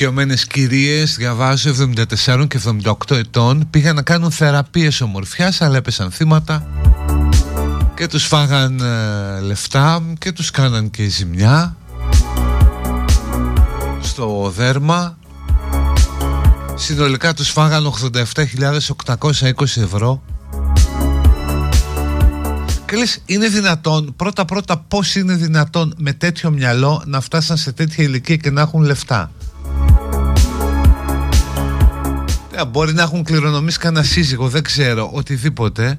Ηλικιωμένες 0.00 0.46
κυρίες, 0.46 1.16
διαβάζω 1.16 1.70
74 1.70 2.46
και 2.48 2.60
78 3.08 3.16
ετών, 3.16 3.66
πήγαν 3.70 3.94
να 3.94 4.02
κάνουν 4.02 4.30
θεραπείες 4.30 5.00
ομορφιάς, 5.00 5.60
αλλά 5.60 5.76
έπεσαν 5.76 6.10
θύματα 6.10 6.66
και 7.94 8.06
τους 8.06 8.26
φάγαν 8.26 8.80
ε, 8.80 9.40
λεφτά 9.40 10.02
και 10.18 10.32
τους 10.32 10.50
κάναν 10.50 10.90
και 10.90 11.04
ζημιά 11.04 11.76
στο 14.00 14.52
δέρμα. 14.56 15.18
Συνολικά 16.74 17.34
τους 17.34 17.48
φάγαν 17.50 17.92
87.820 19.04 19.62
ευρώ. 19.62 20.22
Και 22.86 22.96
λες, 22.96 23.22
είναι 23.26 23.48
δυνατόν, 23.48 24.14
πρώτα 24.16 24.44
πρώτα 24.44 24.78
πώς 24.88 25.14
είναι 25.14 25.34
δυνατόν 25.34 25.94
με 25.96 26.12
τέτοιο 26.12 26.50
μυαλό 26.50 27.02
να 27.06 27.20
φτάσαν 27.20 27.56
σε 27.56 27.72
τέτοια 27.72 28.04
ηλικία 28.04 28.36
και 28.36 28.50
να 28.50 28.60
έχουν 28.60 28.82
λεφτά; 28.82 29.30
Μπορεί 32.64 32.92
να 32.92 33.02
έχουν 33.02 33.24
κληρονομήσει 33.24 33.78
κανένα 33.78 34.04
σύζυγο, 34.04 34.48
δεν 34.48 34.62
ξέρω, 34.62 35.10
οτιδήποτε. 35.12 35.98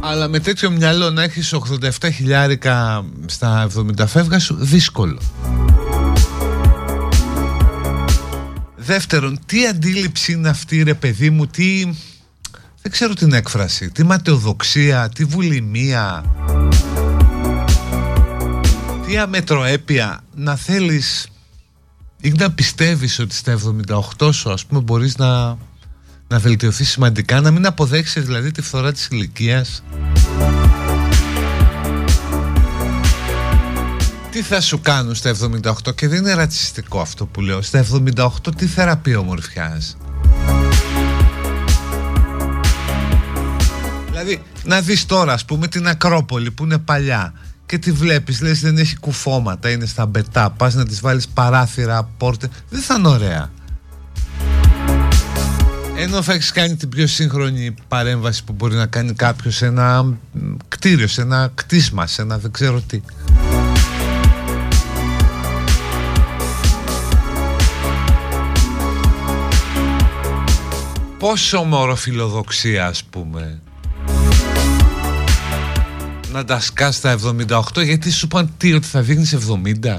Αλλά 0.00 0.28
με 0.28 0.40
τέτοιο 0.40 0.70
μυαλό 0.70 1.10
να 1.10 1.22
έχεις 1.22 1.54
87 1.54 1.90
χιλιάρικα 2.14 3.04
στα 3.26 3.68
70 4.00 4.06
φεύγα 4.06 4.38
σου, 4.38 4.56
δύσκολο. 4.60 5.18
Δεύτερον, 8.76 9.38
τι 9.46 9.66
αντίληψη 9.66 10.32
είναι 10.32 10.48
αυτή 10.48 10.82
ρε 10.82 10.94
παιδί 10.94 11.30
μου, 11.30 11.46
τι... 11.46 11.84
Δεν 12.82 12.92
ξέρω 12.92 13.14
την 13.14 13.32
έκφραση, 13.32 13.90
τι 13.90 14.04
ματαιοδοξία, 14.04 15.08
τι 15.14 15.24
βουλημία, 15.24 16.24
τι 19.06 19.18
αμετροέπεια 19.18 20.20
να 20.34 20.56
θέλεις 20.56 21.28
ή 22.20 22.32
να 22.38 22.50
πιστεύεις 22.50 23.18
ότι 23.18 23.34
στα 23.34 23.58
78 24.18 24.32
σου 24.32 24.50
ας 24.50 24.66
πούμε 24.66 24.80
μπορείς 24.80 25.16
να, 25.16 25.56
να 26.28 26.38
βελτιωθείς 26.38 26.90
σημαντικά 26.90 27.40
να 27.40 27.50
μην 27.50 27.66
αποδέχεσαι 27.66 28.20
δηλαδή 28.20 28.50
τη 28.50 28.62
φθορά 28.62 28.92
της 28.92 29.06
ηλικίας; 29.06 29.82
Τι 34.30 34.42
θα 34.42 34.60
σου 34.60 34.80
κάνουν 34.80 35.14
στα 35.14 35.34
78 35.62 35.94
και 35.94 36.08
δεν 36.08 36.18
είναι 36.18 36.34
ρατσιστικό 36.34 37.00
αυτό 37.00 37.26
που 37.26 37.40
λέω 37.40 37.62
Στα 37.62 37.84
78 38.16 38.28
τι 38.56 38.66
θεραπεία 38.66 39.18
ομορφιάς; 39.18 39.96
Δηλαδή 44.06 44.42
να 44.64 44.80
δεις 44.80 45.06
τώρα 45.06 45.32
ας 45.32 45.44
πούμε 45.44 45.68
την 45.68 45.88
Ακρόπολη 45.88 46.50
που 46.50 46.64
είναι 46.64 46.78
παλιά 46.78 47.32
και 47.70 47.78
τη 47.78 47.92
βλέπεις 47.92 48.40
λες 48.40 48.60
δεν 48.60 48.78
έχει 48.78 48.96
κουφώματα 48.96 49.70
είναι 49.70 49.86
στα 49.86 50.06
μπετά. 50.06 50.50
Πας 50.50 50.74
να 50.74 50.86
τις 50.86 51.00
βάλεις 51.00 51.28
παράθυρα 51.28 52.02
πόρτε. 52.16 52.48
Δεν 52.68 52.80
θα 52.80 52.94
είναι 52.98 53.08
ωραία. 53.08 53.50
Ενώ 55.96 56.22
θα 56.22 56.32
έχεις 56.32 56.52
κάνει 56.52 56.76
την 56.76 56.88
πιο 56.88 57.06
σύγχρονη 57.06 57.74
παρέμβαση 57.88 58.44
που 58.44 58.52
μπορεί 58.52 58.74
να 58.74 58.86
κάνει 58.86 59.12
κάποιος 59.12 59.56
σε 59.56 59.66
ένα 59.66 60.16
κτίριο, 60.68 61.06
σε 61.06 61.20
ένα 61.20 61.50
κτίσμα, 61.54 62.06
σε 62.06 62.22
ένα 62.22 62.38
δεν 62.38 62.50
ξέρω 62.50 62.80
τι. 62.80 63.00
Πόσο 71.18 71.62
μωροφιλοδοξία 71.62 72.86
ας 72.86 73.04
πούμε 73.04 73.60
να 76.32 76.44
τα 76.44 76.60
σκάς 76.60 76.96
στα 76.96 77.16
78 77.48 77.60
γιατί 77.84 78.10
σου 78.10 78.26
είπαν 78.26 78.52
τι 78.56 78.72
ότι 78.72 78.86
θα 78.86 79.00
δείχνεις 79.00 79.36
70 79.48 79.96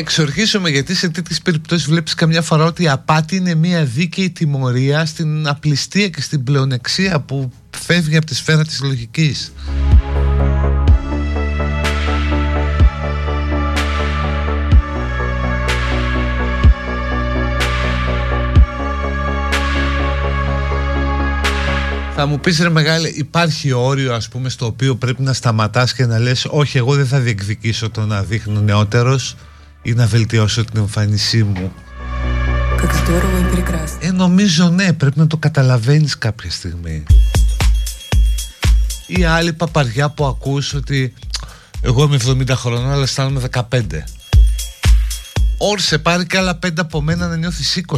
εξορχίσουμε 0.00 0.70
γιατί 0.70 0.94
σε 0.94 1.08
τέτοιες 1.08 1.40
περιπτώσεις 1.40 1.86
βλέπεις 1.86 2.14
καμιά 2.14 2.42
φορά 2.42 2.64
ότι 2.64 2.82
η 2.82 2.88
απάτη 2.88 3.36
είναι 3.36 3.54
μια 3.54 3.84
δίκαιη 3.84 4.30
τιμωρία 4.30 5.06
στην 5.06 5.48
απληστία 5.48 6.08
και 6.08 6.20
στην 6.20 6.44
πλεονεξία 6.44 7.20
που 7.20 7.52
φεύγει 7.70 8.16
από 8.16 8.26
τη 8.26 8.34
σφαίρα 8.34 8.64
της 8.64 8.80
λογικής. 8.82 9.52
Θα 22.14 22.26
μου 22.26 22.40
πεις 22.40 22.60
ρε 22.60 22.68
μεγάλε 22.68 23.08
υπάρχει 23.08 23.72
όριο 23.72 24.14
ας 24.14 24.28
πούμε 24.28 24.48
στο 24.48 24.66
οποίο 24.66 24.96
πρέπει 24.96 25.22
να 25.22 25.32
σταματάς 25.32 25.94
και 25.94 26.06
να 26.06 26.18
λες 26.18 26.46
όχι 26.50 26.78
εγώ 26.78 26.94
δεν 26.94 27.06
θα 27.06 27.18
διεκδικήσω 27.18 27.90
το 27.90 28.06
να 28.06 28.22
δείχνω 28.22 28.60
νεότερος 28.60 29.36
ή 29.82 29.92
να 29.92 30.06
βελτιώσω 30.06 30.64
την 30.64 30.80
εμφάνισή 30.80 31.42
μου. 31.42 31.72
Ε, 34.00 34.10
νομίζω 34.10 34.68
ναι, 34.68 34.92
πρέπει 34.92 35.18
να 35.18 35.26
το 35.26 35.36
καταλαβαίνεις 35.36 36.18
κάποια 36.18 36.50
στιγμή. 36.50 37.02
Ή 39.06 39.24
άλλη 39.24 39.52
παπαριά 39.52 40.10
που 40.10 40.24
ακούς 40.26 40.74
ότι 40.74 41.14
εγώ 41.80 42.04
είμαι 42.04 42.18
70 42.26 42.48
χρονών 42.50 42.90
αλλά 42.90 43.02
αισθάνομαι 43.02 43.48
15 43.52 43.80
Όρσε 45.58 45.98
πάρει 45.98 46.26
και 46.26 46.38
άλλα 46.38 46.58
5 46.66 46.68
από 46.76 47.00
μένα 47.00 47.28
να 47.28 47.36
νιώθεις 47.36 47.84
20 47.86 47.96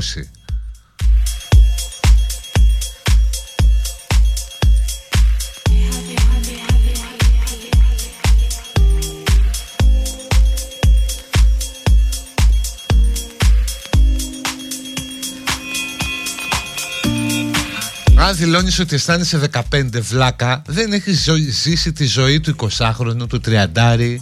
Αν 18.33 18.39
δηλώνεις 18.39 18.79
ότι 18.79 18.95
αισθάνεσαι 18.95 19.51
15 19.71 19.85
βλάκα 20.01 20.63
Δεν 20.67 20.93
έχεις 20.93 21.31
ζήσει 21.51 21.93
τη 21.93 22.07
ζωή 22.07 22.41
του 22.41 22.57
20χρονου, 22.57 23.29
του 23.29 23.41
30 23.47 24.17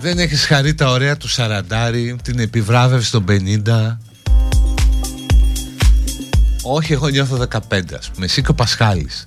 Δεν 0.00 0.18
έχεις 0.18 0.46
χαρεί 0.46 0.74
τα 0.74 0.90
ωραία 0.90 1.16
του 1.16 1.28
40 1.30 1.62
Την 2.22 2.38
επιβράβευση 2.38 3.10
των 3.10 3.24
50 3.28 3.96
Όχι 6.62 6.92
εγώ 6.92 7.08
νιώθω 7.08 7.46
15 7.52 7.80
ας 7.98 8.10
πούμε. 8.10 8.24
Εσύ 8.26 8.42
και 8.42 8.50
ο 8.50 8.54
Πασχάλης 8.54 9.26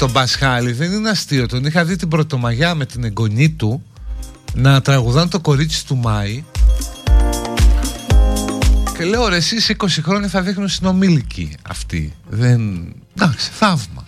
τον 0.00 0.12
Πασχάλη 0.12 0.72
δεν 0.72 0.92
είναι 0.92 1.10
αστείο. 1.10 1.46
Τον 1.46 1.64
είχα 1.64 1.84
δει 1.84 1.96
την 1.96 2.08
Πρωτομαγιά 2.08 2.74
με 2.74 2.86
την 2.86 3.04
εγγονή 3.04 3.50
του 3.50 3.82
να 4.54 4.80
τραγουδάνε 4.80 5.28
το 5.28 5.40
κορίτσι 5.40 5.86
του 5.86 5.96
Μάη. 5.96 6.44
Και 8.98 9.04
λέω 9.04 9.28
ρε 9.28 9.36
εσείς 9.36 9.74
20 9.78 9.86
χρόνια 10.02 10.28
θα 10.28 10.42
δείχνουν 10.42 10.68
συνομήλικοι 10.68 11.54
αυτοί. 11.68 12.14
Δεν... 12.28 12.92
Εντάξει, 13.16 13.50
θαύμα. 13.52 14.06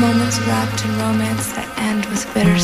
Moments 0.00 0.38
wrapped 0.46 0.80
in 0.86 0.92
romance 1.04 1.46
that 1.56 1.68
end 1.88 2.02
with 2.10 2.22
bitter 2.34 2.58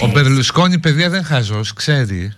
ο 0.00 0.06
Μπερλουσκόνη, 0.06 0.78
παιδιά, 0.78 1.10
δεν 1.10 1.24
χαζός, 1.24 1.72
ξέρει. 1.72 2.32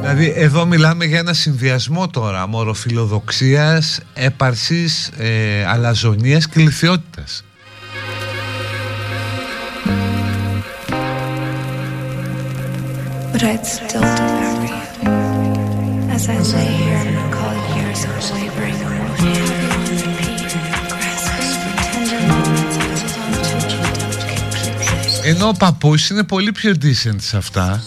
Δηλαδή 0.00 0.32
εδώ 0.36 0.66
μιλάμε 0.66 1.04
για 1.04 1.18
ένα 1.18 1.32
συνδυασμό 1.32 2.08
τώρα 2.08 2.46
μοροφιλοδοξίας, 2.46 4.00
έπαρσης, 4.14 5.10
ε, 5.18 5.64
και 6.46 6.60
λυθιότητας. 6.60 7.44
But 13.32 14.39
as 16.20 16.28
I 16.28 16.56
lay 16.56 16.72
here 16.82 17.02
and 17.08 17.16
recall 17.24 17.54
years 17.76 18.00
of 18.04 18.14
wavering 18.32 18.78
Ενώ 25.24 25.48
ο 25.48 25.52
παππούς 25.52 26.10
είναι 26.10 26.24
πολύ 26.24 26.52
πιο 26.52 26.74
decent 26.82 27.16
σε 27.18 27.36
αυτά. 27.36 27.82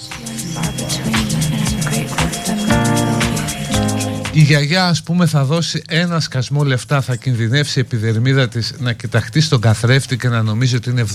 Η 4.32 4.42
γιαγιά 4.42 4.88
ας 4.88 5.04
πούμε 5.04 5.26
θα 5.26 5.44
δώσει 5.44 5.84
ένα 5.88 6.20
σκασμό 6.20 6.64
λεφτά 6.64 7.02
Θα 7.02 7.16
κινδυνεύσει 7.16 7.80
η 7.80 7.82
επιδερμίδα 7.82 8.48
της 8.48 8.74
Να 8.80 8.94
κοιταχτεί 8.94 9.42
στον 9.42 9.62
καθρέφτη 9.62 10.18
και 10.18 10.28
να 10.28 10.44
νομίζει 10.44 10.76
ότι 10.76 10.90
είναι 10.90 11.06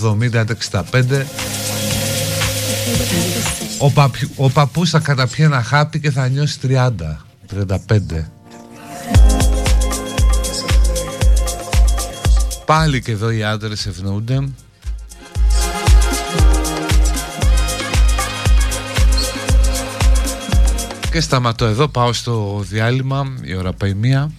70-65 0.91 1.23
ο, 3.79 3.91
παπ, 3.91 4.13
ο 4.35 4.49
παππούς 4.49 4.89
θα 4.89 4.99
καταπιεί 4.99 5.45
ένα 5.47 5.63
χάπι 5.63 5.99
και 5.99 6.11
θα 6.11 6.27
νιώσει 6.27 6.59
30, 6.63 6.91
35. 7.55 7.75
Πάλι 12.65 13.01
και 13.01 13.11
εδώ 13.11 13.31
οι 13.31 13.43
άντρες 13.43 13.85
ευνοούνται. 13.85 14.49
Και 21.11 21.21
σταματώ 21.21 21.65
εδώ, 21.65 21.87
πάω 21.87 22.13
στο 22.13 22.63
διάλειμμα, 22.69 23.33
η 23.41 23.55
ώρα 23.55 23.73
πάει 23.73 23.93
μία. 23.93 24.31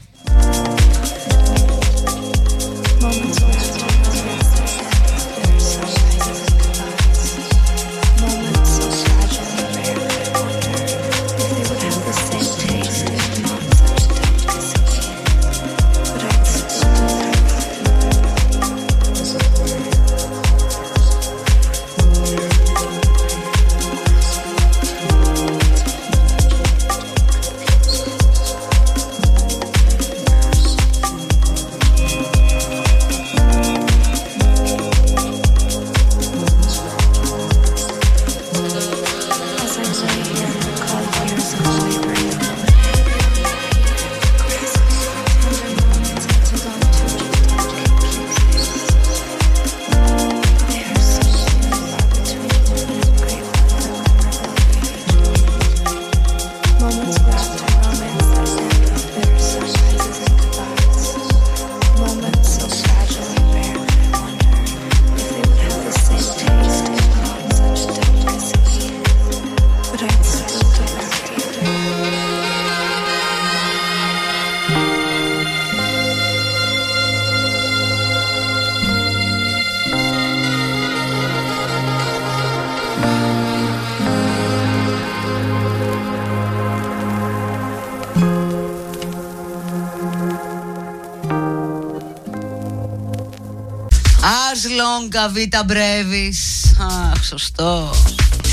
Longa 95.20 95.28
vita 95.28 95.64
brevis. 95.64 96.38
Αχ, 96.80 97.24
σωστό. 97.24 97.94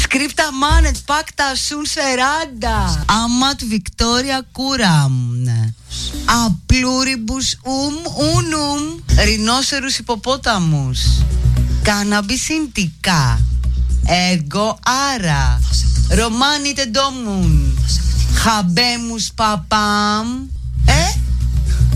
Σκρίπτα 0.02 0.54
μάνετ, 0.54 0.96
πάκτα 1.06 1.56
σουν 1.56 1.86
σεράντα. 1.86 3.06
Αματ 3.24 3.60
Βικτόρια 3.64 4.46
κούραμ. 4.52 5.14
Απλούριμπους 6.46 7.56
ουμ 7.64 7.96
ούνουμ. 8.18 8.82
Ρινόσερους 9.24 9.98
υποπόταμους. 9.98 11.00
Καναμπισιντικά. 11.82 13.40
Εγώ 14.06 14.80
άρα. 15.14 15.60
Ρωμάνι 16.10 16.74
τεντόμουν. 16.74 17.78
Χαμπέμους 18.34 19.32
παπάμ. 19.36 20.28
Ε, 20.86 21.20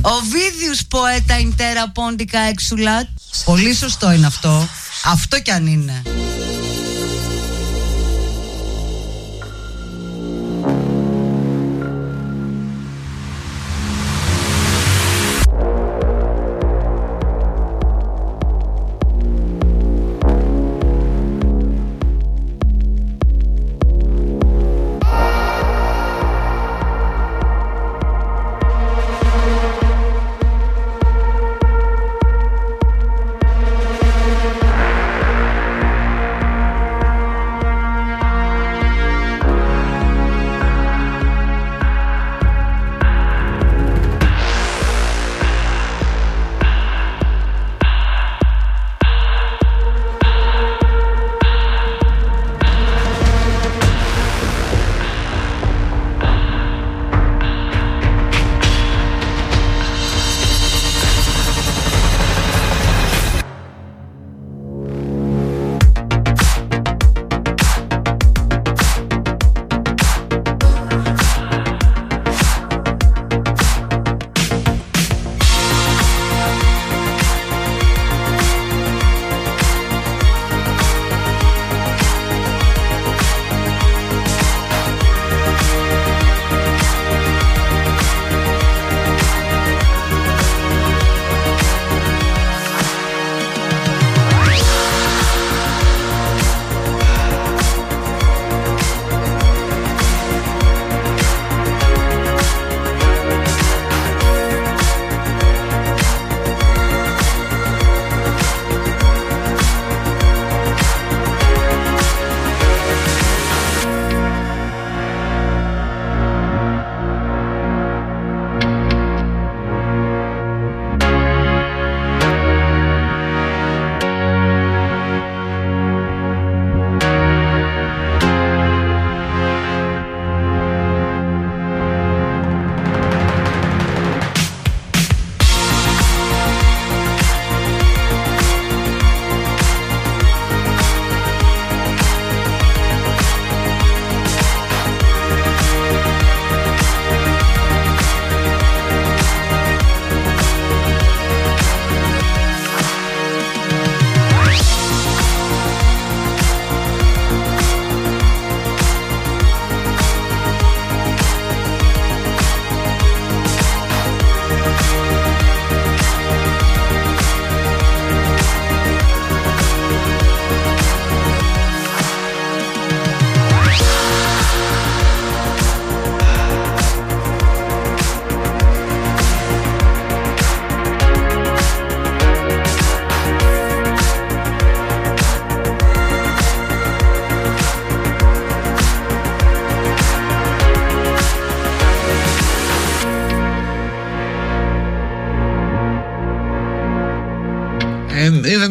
Οβίδιους 0.02 0.86
ποέτα 0.86 1.40
ιντέρα 1.40 1.90
πόντικα 1.90 2.40
εξουλάτ. 2.40 3.08
Πολύ 3.46 3.74
σωστό 3.74 4.12
είναι 4.12 4.26
αυτό. 4.26 4.68
Αυτό 5.04 5.40
κι 5.40 5.52
αν 5.52 5.68
είναι. 5.68 6.02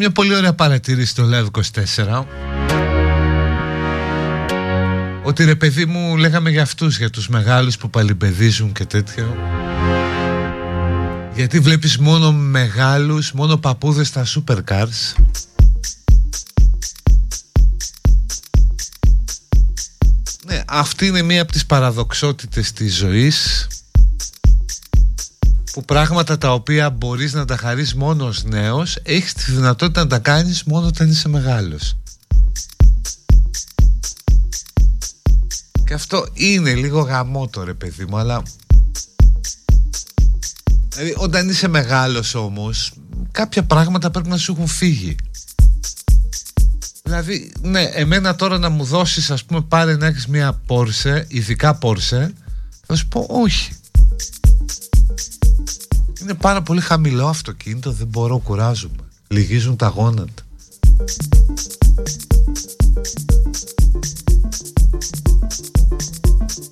Μια 0.01 0.11
πολύ 0.11 0.35
ωραία 0.35 0.53
παρατήρηση 0.53 1.11
στο 1.11 1.29
Live 1.31 1.47
24 2.05 2.25
ότι 5.23 5.45
ρε 5.45 5.55
παιδί 5.55 5.87
μου 5.87 6.17
λέγαμε 6.17 6.51
για 6.51 6.63
αυτούς, 6.63 6.99
για 6.99 7.11
τους 7.11 7.29
μεγάλους 7.29 7.77
που 7.77 7.91
παλιπαιδίζουν 7.91 8.73
και 8.73 8.85
τέτοιο. 8.85 9.37
Γιατί 11.35 11.59
βλέπεις 11.59 11.99
μόνο 11.99 12.33
μεγάλους, 12.33 13.33
μόνο 13.33 13.57
παππούδες 13.57 14.09
στα 14.09 14.27
supercars. 14.27 15.23
Ναι, 20.47 20.63
αυτή 20.67 21.07
είναι 21.07 21.23
μία 21.23 21.43
από 21.43 21.53
τις 21.53 21.67
παραδοξότητες 21.67 22.73
της 22.73 22.97
ζωής 22.97 23.67
που 25.73 25.85
πράγματα 25.85 26.39
τα 26.39 26.53
οποία 26.53 26.91
μπορείς 26.91 27.33
να 27.33 27.45
τα 27.45 27.57
χαρείς 27.57 27.95
μόνος 27.95 28.37
ως 28.37 28.45
νέος 28.45 28.99
έχεις 29.03 29.33
τη 29.33 29.53
δυνατότητα 29.53 30.01
να 30.01 30.07
τα 30.07 30.19
κάνεις 30.19 30.65
μόνο 30.65 30.87
όταν 30.87 31.11
είσαι 31.11 31.29
μεγάλος 31.29 31.97
και 35.87 35.95
αυτό 35.95 36.27
είναι 36.33 36.75
λίγο 36.75 37.01
γαμότο 37.01 37.65
ρε 37.65 37.75
παιδί 37.75 38.05
μου 38.05 38.17
αλλά 38.17 38.43
δηλαδή 40.89 41.15
όταν 41.17 41.49
είσαι 41.49 41.69
μεγάλος 41.69 42.35
όμως 42.35 42.93
κάποια 43.31 43.65
πράγματα 43.65 44.11
πρέπει 44.11 44.29
να 44.29 44.37
σου 44.37 44.53
έχουν 44.53 44.67
φύγει 44.67 45.17
Δηλαδή, 47.11 47.53
ναι, 47.61 47.83
εμένα 47.83 48.35
τώρα 48.35 48.59
να 48.59 48.69
μου 48.69 48.85
δώσεις, 48.85 49.31
ας 49.31 49.45
πούμε, 49.45 49.61
πάρε 49.61 49.97
να 49.97 50.07
έχεις 50.07 50.27
μια 50.27 50.61
Porsche, 50.67 51.25
ειδικά 51.29 51.79
Porsche, 51.83 52.29
θα 52.87 52.95
σου 52.97 53.09
πω 53.09 53.27
όχι. 53.31 53.73
Είναι 56.31 56.39
πάρα 56.39 56.63
πολύ 56.63 56.81
χαμηλό 56.81 57.27
αυτοκίνητο, 57.27 57.93
δεν 57.93 58.07
μπορώ, 58.07 58.39
κουράζομαι. 58.39 58.95
Λυγίζουν 59.29 59.77
τα 59.77 59.87
γόνατα. 59.87 60.43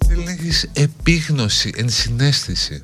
Δεν 0.07 0.19
λέγεις 0.25 0.71
επίγνωση, 0.73 1.73
ενσυναίσθηση. 1.77 2.83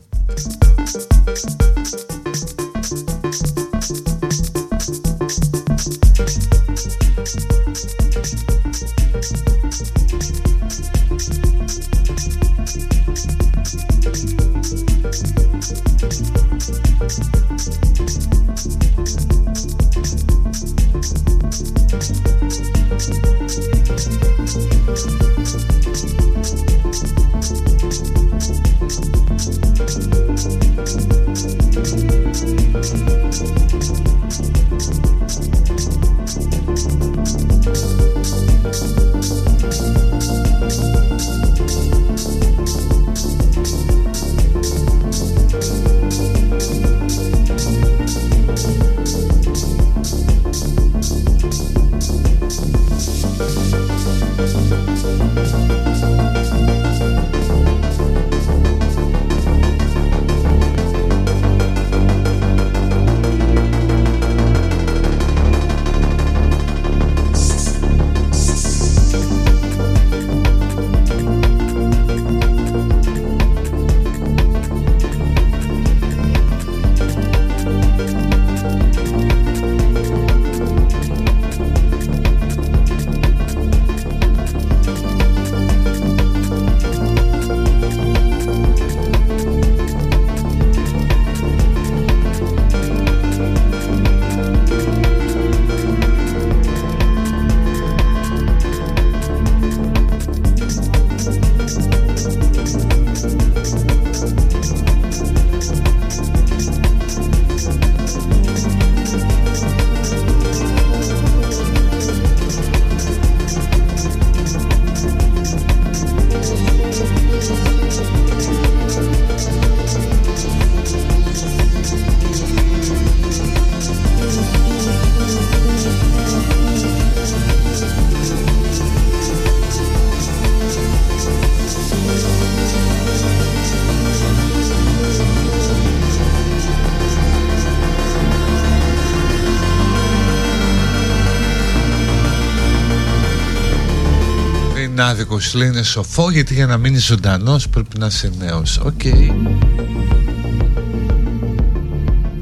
Άδικο 145.45 145.59
λέει 145.59 145.68
είναι 145.68 145.82
σοφό 145.82 146.30
γιατί 146.30 146.55
για 146.55 146.66
να 146.66 146.76
μείνει 146.76 146.99
ζωντανός 146.99 147.68
πρέπει 147.68 147.99
να 147.99 148.07
είσαι 148.07 148.32
νέος. 148.38 148.78
Οκ. 148.78 149.01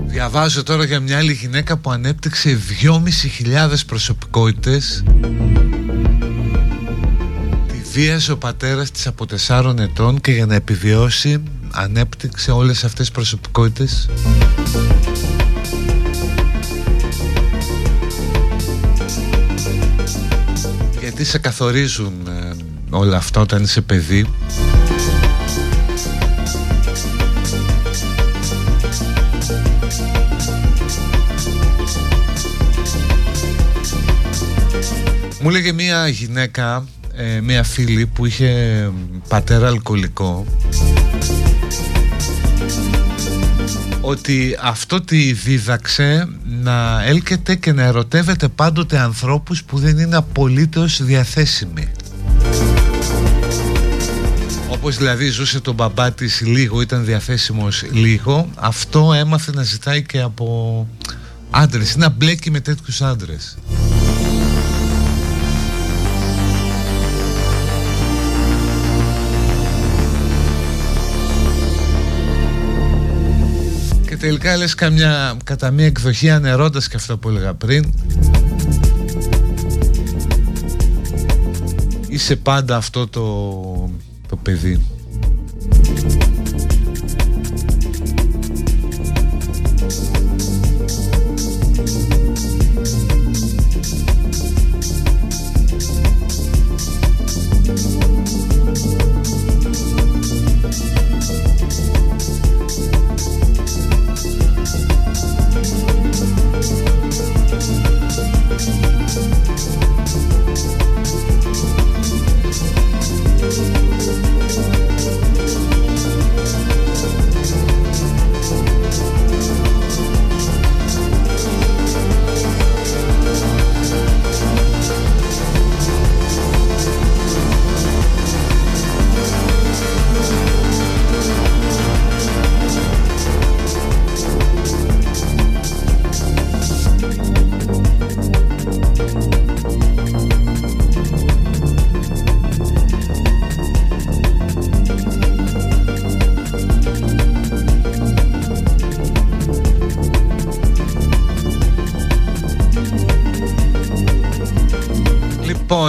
Διαβάζω 0.07 0.63
τώρα 0.63 0.85
για 0.85 1.01
μια 1.01 1.19
άλλη 1.19 1.33
γυναίκα 1.33 1.77
που 1.77 1.91
ανέπτυξε 1.91 2.59
2.500 2.83 3.75
προσωπικότητες 3.87 5.05
Τη 7.67 7.77
βίαζε 7.93 8.33
ο 8.33 8.37
πατέρας 8.37 8.91
της 8.91 9.07
από 9.07 9.27
4 9.47 9.79
ετών 9.79 10.21
και 10.21 10.33
για 10.33 10.47
να 10.47 10.55
επιβιώσει 10.55 11.43
ανέπτυξε 11.71 12.51
όλες 12.51 12.85
αυτές 12.85 13.07
τις 13.07 13.11
προσωπικότητες 13.11 14.09
Γιατί 21.01 21.25
σε 21.25 21.39
καθορίζουν 21.39 22.13
όλα 22.93 23.17
αυτά 23.17 23.41
όταν 23.41 23.63
είσαι 23.63 23.81
παιδί 23.81 24.27
Μου 35.41 35.49
έλεγε 35.49 35.73
μια 35.73 36.09
γυναίκα, 36.09 36.85
ε, 37.15 37.41
μια 37.41 37.63
φίλη 37.63 38.07
που 38.07 38.27
είχε 38.27 38.91
πατέρα 39.29 39.67
αλκοολικό 39.67 40.47
ότι 44.01 44.59
αυτό 44.63 45.01
τη 45.01 45.33
δίδαξε 45.33 46.29
να 46.63 47.05
έλκεται 47.05 47.55
και 47.55 47.73
να 47.73 47.83
ερωτεύεται 47.83 48.49
πάντοτε 48.49 48.99
ανθρώπους 48.99 49.65
που 49.65 49.79
δεν 49.79 49.99
είναι 49.99 50.17
απολύτως 50.17 51.03
διαθέσιμοι. 51.05 51.93
Όπως 54.83 54.97
δηλαδή 54.97 55.29
ζούσε 55.29 55.61
τον 55.61 55.75
μπαμπά 55.75 56.13
της 56.13 56.41
λίγο, 56.41 56.81
ήταν 56.81 57.05
διαθέσιμος 57.05 57.85
λίγο 57.93 58.49
Αυτό 58.55 59.13
έμαθε 59.13 59.53
να 59.53 59.63
ζητάει 59.63 60.03
και 60.03 60.21
από 60.21 60.87
άντρες. 61.51 61.97
Να 61.97 62.09
μπλέκει 62.09 62.51
με 62.51 62.61
τέτοιους 62.61 63.03
άντρες. 63.03 63.59
Και 74.07 74.17
τελικά 74.17 74.57
λες 74.57 74.75
καμιά, 74.75 75.37
κατά 75.45 75.71
μία 75.71 75.87
εκδοχή 75.87 76.31
ανερώντας 76.31 76.89
και 76.89 76.97
αυτό 76.97 77.19
που 77.19 77.29
έλεγα 77.29 77.55
πριν. 77.55 77.93
Είσαι 82.09 82.37
πάντα 82.37 82.77
αυτό 82.77 83.09
το 83.09 83.23
το 84.43 86.22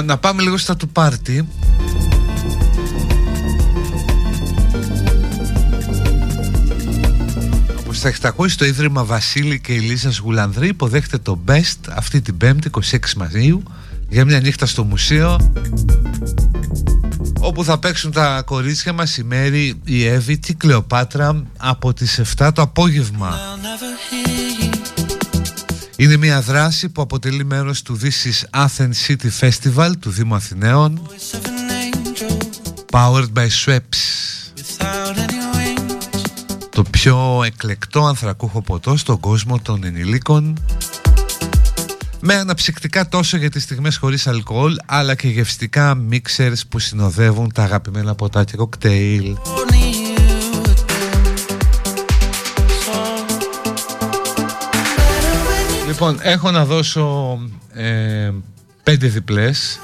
παιδί 0.04 0.08
να 0.08 0.18
πάμε 0.18 0.41
λίγο 0.41 0.58
στα 0.58 0.76
του 0.76 0.89
πάρτι 0.89 1.47
Όπως 7.80 7.97
Στα 7.97 8.34
600 8.38 8.51
το 8.58 8.66
Ίδρυμα 8.66 9.04
Βασίλη 9.06 9.60
και 9.60 9.74
Ελίζας 9.74 10.18
Γουλανδρή 10.18 10.68
υποδέχεται 10.68 11.18
το 11.18 11.39
Best 11.47 11.91
αυτή 11.95 12.22
την 12.22 12.38
5η 12.41 12.66
26 12.72 12.97
Μαΐου 13.20 13.60
για 14.10 14.26
μια 14.26 14.39
νύχτα 14.39 14.66
στο 14.66 14.84
μουσείο 14.84 15.51
όπου 17.39 17.64
θα 17.64 17.80
παίξουν 17.80 18.12
τα 18.12 18.41
κορίτσια 18.45 18.93
μας 18.93 19.18
η 19.18 19.24
Μέρη, 19.24 19.82
η 19.86 20.06
Εύη, 20.06 20.38
τη 20.38 20.54
Κλεοπάτρα 20.54 21.43
από 21.58 21.93
τις 21.93 22.22
7 22.38 22.49
το 22.54 22.62
απόγευμα. 22.62 23.39
Είναι 26.04 26.18
μια 26.18 26.41
δράση 26.41 26.89
που 26.89 27.01
αποτελεί 27.01 27.45
μέρος 27.45 27.82
του 27.82 27.99
This 28.01 28.30
is 28.30 28.66
Athens 28.66 29.08
City 29.08 29.30
Festival 29.39 29.91
του 29.99 30.10
Δήμου 30.10 30.36
Αθηναίων 30.36 31.01
Powered 32.91 33.28
by 33.36 33.47
Schweppes 33.66 33.99
Το 36.70 36.84
πιο 36.84 37.43
εκλεκτό 37.45 38.06
ανθρακούχο 38.06 38.62
ποτό 38.62 38.97
στον 38.97 39.20
κόσμο 39.20 39.60
των 39.60 39.84
ενηλίκων 39.84 40.60
με 42.20 42.36
αναψυκτικά 42.36 43.08
τόσο 43.08 43.38
για 43.38 43.49
τις 43.49 43.64
στιγμές 43.64 43.97
χωρίς 43.97 44.28
αλκοόλ 44.28 44.76
αλλά 44.86 45.16
και 45.16 45.28
γευστικά 45.28 45.95
μίξερς 45.95 46.68
που 46.68 46.80
συνοδεύουν 46.80 47.51
τα 47.54 47.64
αγαπημένα 47.64 48.16
ποτά 48.16 48.43
και 48.43 48.56
κοκτέιλ. 48.56 49.36
Λοιπόν, 55.94 56.20
έχω 56.22 56.52
να 56.52 56.66
δώσω 56.66 57.39
ε, 57.74 58.32
πέντε 58.84 59.08
διπλές. 59.08 59.80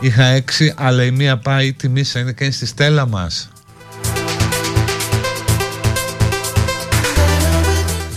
Είχα 0.00 0.24
έξι, 0.24 0.74
αλλά 0.76 1.04
η 1.04 1.10
μία 1.10 1.38
πάει 1.38 1.72
τη 1.72 1.88
μίσα 1.88 2.20
είναι 2.20 2.32
και 2.32 2.50
στη 2.50 2.66
στέλα 2.66 3.06
μας. 3.06 3.48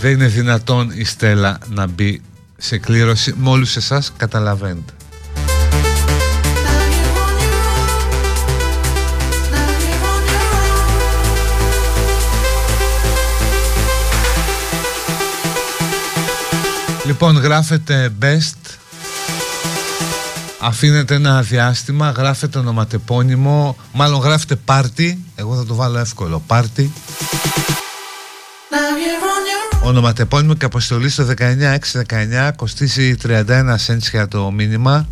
Δεν 0.00 0.12
είναι 0.12 0.26
δυνατόν 0.26 0.90
η 0.94 1.04
Στέλλα 1.04 1.58
να 1.68 1.86
μπει 1.86 2.22
σε 2.56 2.78
κλήρωση 2.78 3.34
με 3.36 3.48
όλους 3.48 3.76
εσάς 3.76 4.12
καταλαβαίνετε. 4.16 4.92
Λοιπόν 17.04 17.36
γράφετε 17.36 18.12
best. 18.22 18.78
Αφήνετε 20.60 21.14
ένα 21.14 21.42
διάστημα 21.42 22.10
Γράφετε 22.10 22.58
ονοματεπώνυμο 22.58 23.76
Μάλλον 23.92 24.20
γράφετε 24.20 24.56
party 24.66 25.14
Εγώ 25.34 25.56
θα 25.56 25.64
το 25.66 25.74
βάλω 25.74 25.98
εύκολο 25.98 26.42
Party 26.46 26.86
Ονοματεπώνυμο 29.82 30.54
και 30.54 30.64
αποστολή 30.64 31.08
στο 31.08 31.26
19619 31.26 32.50
κοστίζει 32.56 33.14
31 33.22 33.44
cents 33.86 34.08
για 34.10 34.28
το 34.28 34.50
μήνυμα. 34.50 35.08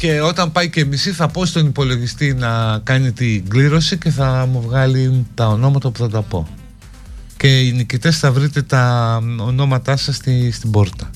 Και 0.00 0.20
όταν 0.20 0.52
πάει 0.52 0.70
και 0.70 0.84
μισή 0.84 1.12
θα 1.12 1.28
πω 1.28 1.44
στον 1.46 1.66
υπολογιστή 1.66 2.34
να 2.34 2.80
κάνει 2.84 3.12
την 3.12 3.48
κλήρωση 3.48 3.98
και 3.98 4.10
θα 4.10 4.48
μου 4.52 4.60
βγάλει 4.60 5.26
τα 5.34 5.46
ονόματα 5.46 5.90
που 5.90 5.98
θα 5.98 6.08
τα 6.08 6.22
πω 6.22 6.57
και 7.38 7.60
οι 7.60 7.72
νικητές 7.72 8.18
θα 8.18 8.32
βρείτε 8.32 8.62
τα 8.62 9.16
ονόματά 9.38 9.96
σας 9.96 10.16
στη, 10.16 10.50
στην 10.50 10.70
πόρτα 10.70 11.10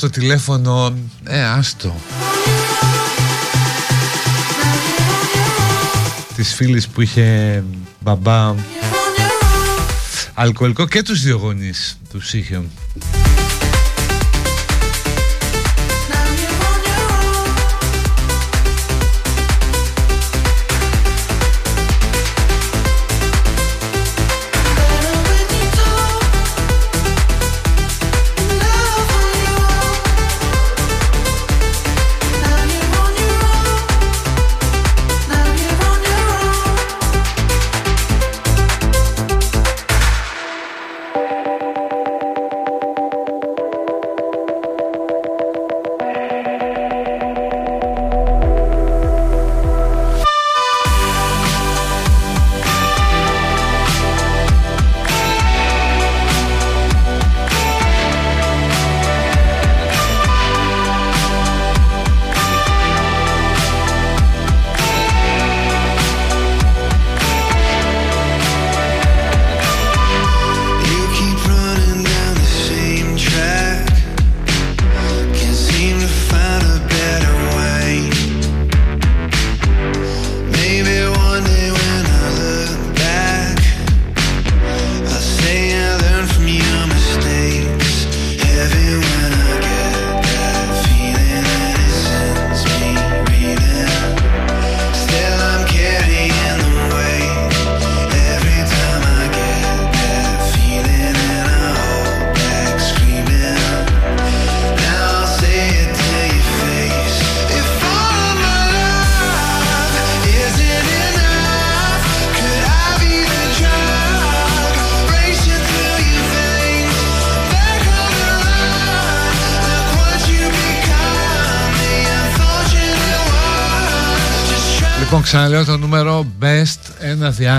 request 0.00 0.18
για 0.18 0.28
να 0.28 0.38
σας 0.38 0.58
δώσω 0.58 0.70
το 0.70 0.90
τηλέφωνο. 0.90 0.94
Ε, 1.24 1.44
άστο. 1.44 1.96
Της 6.36 6.54
φίλης 6.54 6.88
που 6.88 7.00
είχε 7.00 7.64
μπαμπά. 8.00 8.54
Αλκοολικό 10.34 10.86
και 10.86 11.02
τους 11.02 11.22
δύο 11.22 11.36
γονείς 11.36 11.98
τους 12.10 12.34
είχε 12.34 12.62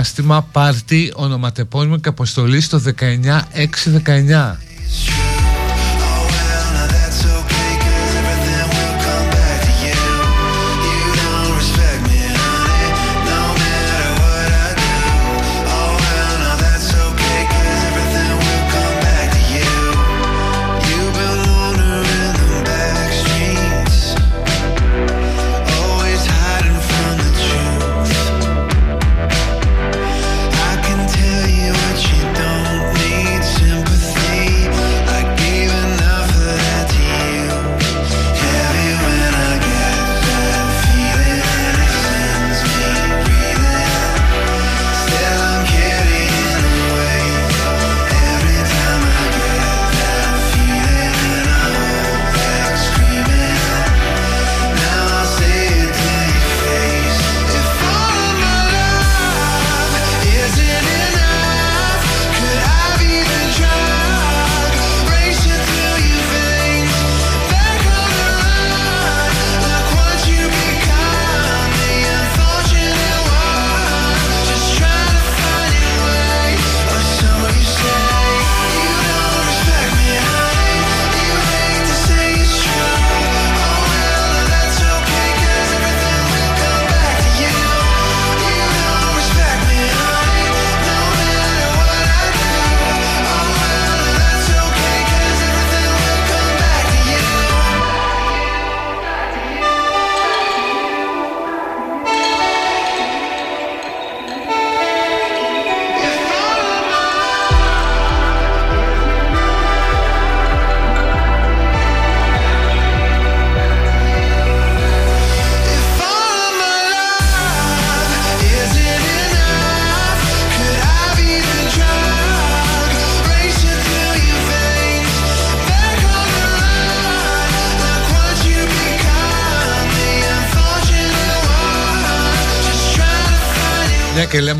διάστημα 0.00 0.42
πάρτι 0.52 1.12
ονοματεπώνυμο 1.14 1.98
και 1.98 2.08
αποστολή 2.08 2.60
στο 2.60 2.80
19619. 3.00 4.69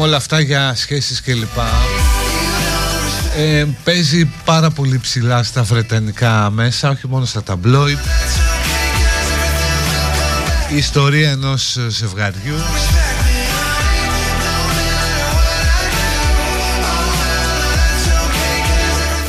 Και 0.00 0.06
λέμε 0.06 0.16
όλα 0.16 0.16
αυτά 0.16 0.40
για 0.40 0.74
σχέσεις 0.74 1.22
κλπ. 1.22 1.58
Ε, 3.36 3.64
παίζει 3.84 4.30
πάρα 4.44 4.70
πολύ 4.70 4.98
ψηλά 4.98 5.42
στα 5.42 5.62
βρετανικά 5.62 6.50
μέσα, 6.50 6.90
όχι 6.90 7.08
μόνο 7.08 7.24
στα 7.24 7.42
ταμπλόιτ. 7.42 7.98
Η 10.72 10.76
ιστορία 10.76 11.30
ενός 11.30 11.78
ζευγαριού 11.88 12.54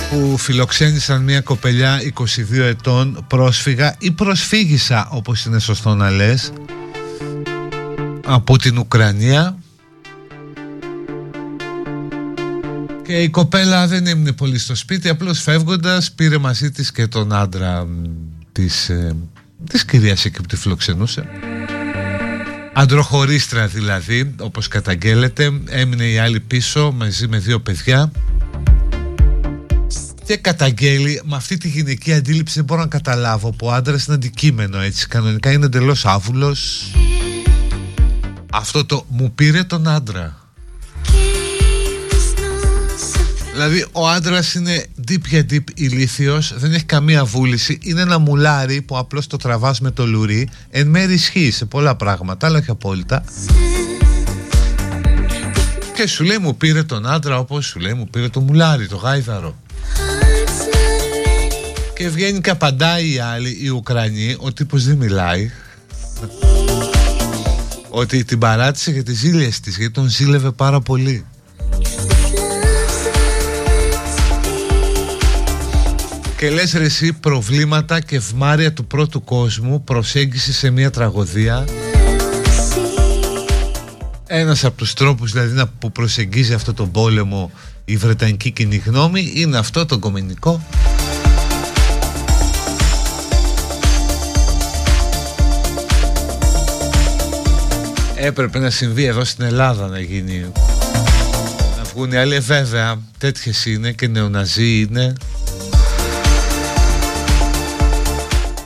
που 0.09 0.37
φιλοξένησαν 0.37 1.23
μια 1.23 1.41
κοπελιά 1.41 1.99
22 2.19 2.57
ετών 2.57 3.25
πρόσφυγα 3.27 3.95
ή 3.99 4.11
προσφύγησα 4.11 5.07
όπως 5.11 5.45
είναι 5.45 5.59
σωστό 5.59 5.95
να 5.95 6.09
λες 6.09 6.53
από 8.25 8.57
την 8.57 8.77
Ουκρανία 8.77 9.60
Και 13.11 13.21
η 13.21 13.29
κοπέλα 13.29 13.87
δεν 13.87 14.07
έμεινε 14.07 14.31
πολύ 14.31 14.57
στο 14.57 14.75
σπίτι, 14.75 15.09
απλώς 15.09 15.41
φεύγοντας 15.41 16.11
πήρε 16.11 16.37
μαζί 16.37 16.71
της 16.71 16.91
και 16.91 17.07
τον 17.07 17.33
άντρα 17.33 17.87
της, 18.51 18.89
ε, 18.89 19.15
της 19.69 19.85
κυρίας 19.85 20.25
εκεί 20.25 20.41
που 20.41 20.47
τη 20.47 20.55
φιλοξενούσε. 20.55 21.23
Αντροχωρίστρα 22.73 23.67
δηλαδή, 23.67 24.35
όπως 24.39 24.67
καταγγέλλεται, 24.67 25.51
έμεινε 25.69 26.03
η 26.03 26.17
άλλη 26.17 26.39
πίσω 26.39 26.91
μαζί 26.91 27.27
με 27.27 27.37
δύο 27.37 27.59
παιδιά 27.59 28.11
και 30.25 30.37
καταγγέλει 30.37 31.21
με 31.25 31.35
αυτή 31.35 31.57
τη 31.57 31.67
γυναική 31.67 32.13
αντίληψη 32.13 32.53
δεν 32.55 32.63
μπορώ 32.63 32.81
να 32.81 32.87
καταλάβω 32.87 33.51
που 33.51 33.67
ο 33.67 33.71
άντρας 33.71 34.05
είναι 34.05 34.15
αντικείμενο 34.15 34.79
έτσι 34.79 35.07
κανονικά 35.07 35.51
είναι 35.51 35.65
εντελώς 35.65 36.05
άβουλος 36.05 36.91
αυτό 38.51 38.85
το 38.85 39.05
μου 39.09 39.31
πήρε 39.35 39.63
τον 39.63 39.87
άντρα 39.87 40.40
Δηλαδή 43.63 43.85
ο 43.91 44.07
άντρας 44.07 44.53
είναι 44.53 44.85
deep 45.07 45.21
για 45.27 45.45
deep 45.49 45.63
ηλίθιος, 45.73 46.53
δεν 46.57 46.73
έχει 46.73 46.83
καμία 46.83 47.25
βούληση, 47.25 47.79
είναι 47.81 48.01
ένα 48.01 48.17
μουλάρι 48.17 48.81
που 48.81 48.97
απλώς 48.97 49.27
το 49.27 49.37
τραβάς 49.37 49.79
με 49.79 49.91
το 49.91 50.05
λουρί, 50.05 50.49
εν 50.69 50.87
μέρει 50.87 51.13
ισχύει 51.13 51.51
σε 51.51 51.65
πολλά 51.65 51.95
πράγματα, 51.95 52.47
αλλά 52.47 52.57
όχι 52.57 52.69
απόλυτα. 52.69 53.23
Και 55.95 56.07
σου 56.07 56.23
λέει 56.23 56.37
μου 56.37 56.57
πήρε 56.57 56.83
τον 56.83 57.05
άντρα 57.05 57.37
όπως 57.37 57.65
σου 57.65 57.79
λέει 57.79 57.93
μου 57.93 58.07
πήρε 58.09 58.29
το 58.29 58.39
μουλάρι, 58.39 58.87
το 58.87 58.95
γάιδαρο. 58.95 59.59
Και 61.95 62.09
βγαίνει 62.09 62.41
και 62.41 62.49
απαντάει 62.49 63.13
η 63.13 63.19
άλλη, 63.19 63.57
η 63.61 63.69
Ουκρανή, 63.69 64.35
ο 64.39 64.53
τύπος 64.53 64.85
δεν 64.85 64.97
μιλάει. 64.97 65.51
Ότι 67.89 68.23
την 68.23 68.39
παράτησε 68.39 68.91
για 68.91 69.03
τις 69.03 69.17
ζήλιες 69.17 69.59
της, 69.59 69.77
γιατί 69.77 69.93
τον 69.93 70.09
ζήλευε 70.09 70.51
πάρα 70.51 70.81
πολύ. 70.81 71.25
Και 76.41 76.49
λες 76.49 76.73
ρε 76.73 76.83
εσύ 76.83 77.13
προβλήματα 77.13 77.99
και 77.99 78.15
ευμάρεια 78.15 78.73
του 78.73 78.85
πρώτου 78.85 79.23
κόσμου 79.23 79.83
Προσέγγισης 79.83 80.57
σε 80.57 80.69
μια 80.69 80.89
τραγωδία. 80.89 81.65
Ένας 84.27 84.63
από 84.63 84.77
τους 84.77 84.93
τρόπους 84.93 85.31
δηλαδή 85.31 85.69
που 85.79 85.91
προσεγγίζει 85.91 86.53
αυτό 86.53 86.73
τον 86.73 86.91
πόλεμο 86.91 87.51
η 87.85 87.97
Βρετανική 87.97 88.51
κοινή 88.51 88.75
γνώμη 88.85 89.31
είναι 89.35 89.57
αυτό 89.57 89.85
το 89.85 89.99
κομμενικό 89.99 90.65
Έπρεπε 98.15 98.59
να 98.59 98.69
συμβεί 98.69 99.03
εδώ 99.03 99.23
στην 99.23 99.45
Ελλάδα 99.45 99.87
να 99.87 99.99
γίνει. 99.99 100.51
Να 101.77 101.83
βγουν 101.93 102.11
οι 102.11 102.17
άλλοι 102.17 102.35
ε, 102.35 102.39
βέβαια 102.39 102.99
τέτοιες 103.17 103.65
είναι 103.65 103.91
και 103.91 104.07
νεοναζί 104.07 104.79
είναι 104.79 105.13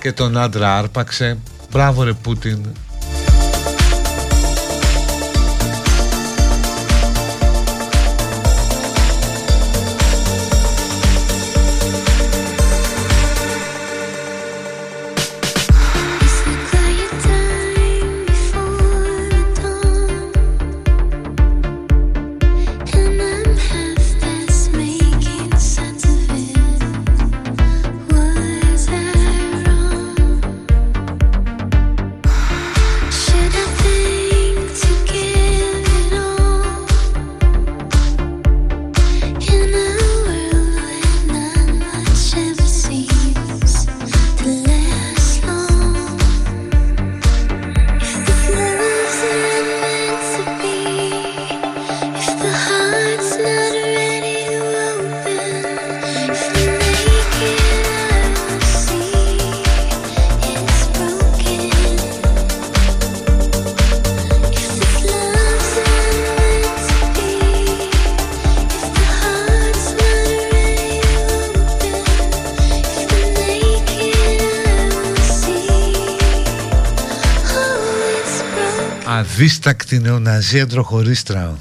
και 0.05 0.11
τον 0.11 0.37
άντρα 0.37 0.77
άρπαξε. 0.77 1.37
Μπράβο 1.71 2.03
ρε 2.03 2.13
Πούτιν, 2.13 2.65
δίστακτη 79.37 79.99
νεοναζία 79.99 80.63
αντροχωρίστρα. 80.63 81.57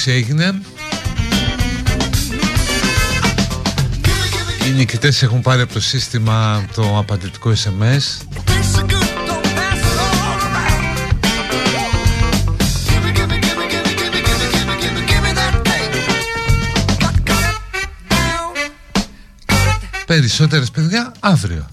Η 0.00 0.02
κλήρωση 0.02 0.10
έγινε. 0.10 0.60
Οι 4.66 4.70
νικητές 4.70 5.22
έχουν 5.22 5.40
πάρει 5.40 5.62
από 5.62 5.72
το 5.72 5.80
σύστημα 5.80 6.64
το 6.74 6.98
απαντητικό 6.98 7.52
SMS. 7.64 8.24
Περισσότερες 20.06 20.70
παιδιά 20.70 21.12
αύριο. 21.20 21.66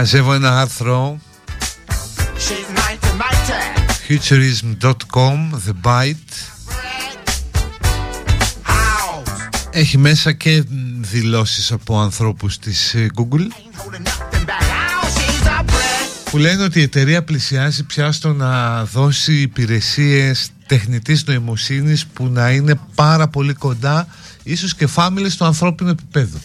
Μαζεύω 0.00 0.32
ένα 0.32 0.60
άρθρο. 0.60 1.20
Futurism.com 4.08 5.50
The 5.66 5.72
Byte. 5.84 6.14
Έχει 9.70 9.98
μέσα 9.98 10.32
και 10.32 10.64
δηλώσεις 11.00 11.72
από 11.72 12.00
ανθρώπους 12.00 12.58
της 12.58 12.94
ε, 12.94 13.06
Google. 13.16 13.46
Που 16.30 16.38
λένε 16.38 16.62
ότι 16.62 16.78
η 16.78 16.82
εταιρεία 16.82 17.24
πλησιάζει 17.24 17.84
πια 17.84 18.12
στο 18.12 18.32
να 18.32 18.84
δώσει 18.84 19.32
υπηρεσίες 19.40 20.50
τεχνητής 20.66 21.24
νοημοσύνης 21.24 22.06
που 22.06 22.26
να 22.26 22.50
είναι 22.50 22.80
πάρα 22.94 23.28
πολύ 23.28 23.54
κοντά 23.54 24.06
ίσως 24.42 24.74
και 24.74 24.86
φάμιλες 24.86 25.36
του 25.36 25.44
ανθρώπινου 25.44 25.90
επίπεδου 25.90 26.40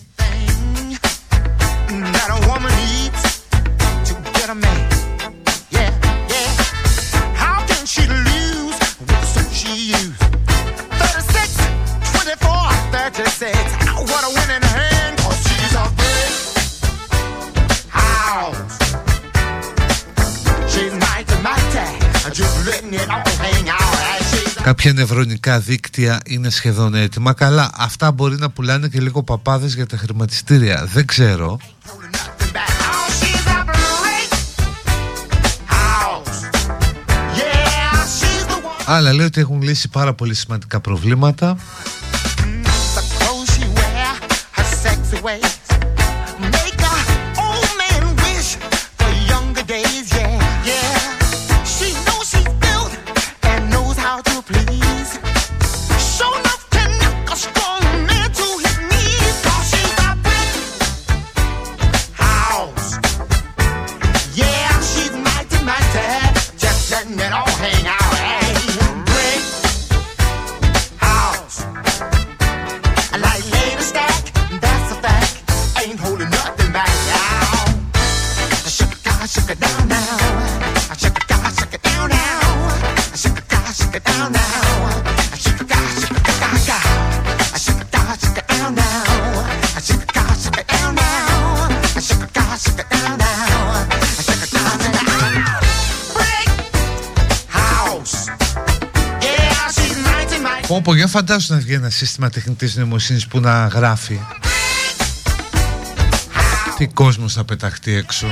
Κάποια 24.66 24.94
νευρονικά 24.94 25.60
δίκτυα 25.60 26.20
είναι 26.26 26.50
σχεδόν 26.50 26.96
έτοιμα. 26.96 27.34
Καλά, 27.34 27.70
αυτά 27.78 28.12
μπορεί 28.12 28.36
να 28.36 28.50
πουλάνε 28.50 28.88
και 28.88 29.00
λίγο 29.00 29.24
παπάδες 29.24 29.74
για 29.76 29.86
τα 29.86 29.98
χρηματιστήρια. 29.98 30.88
Δεν 30.94 31.06
ξέρω. 31.06 31.60
Αλλά 38.86 39.14
λέει 39.14 39.26
ότι 39.26 39.42
έχουν 39.42 39.62
λύσει 39.62 39.90
πάρα 39.90 40.14
πολύ 40.14 40.34
σημαντικά 40.34 40.80
προβλήματα. 40.80 41.58
Πω 100.84 100.96
για 100.96 101.08
φαντάσου 101.08 101.54
να 101.54 101.60
βγει 101.60 101.74
ένα 101.74 101.90
σύστημα 101.90 102.30
τεχνητής 102.30 102.76
νοημοσύνης 102.76 103.28
που 103.28 103.40
να 103.40 103.68
γράφει. 103.68 104.20
Τι 106.78 106.88
κόσμος 106.88 107.34
θα 107.34 107.44
πεταχτεί 107.44 107.94
έξω. 107.94 108.28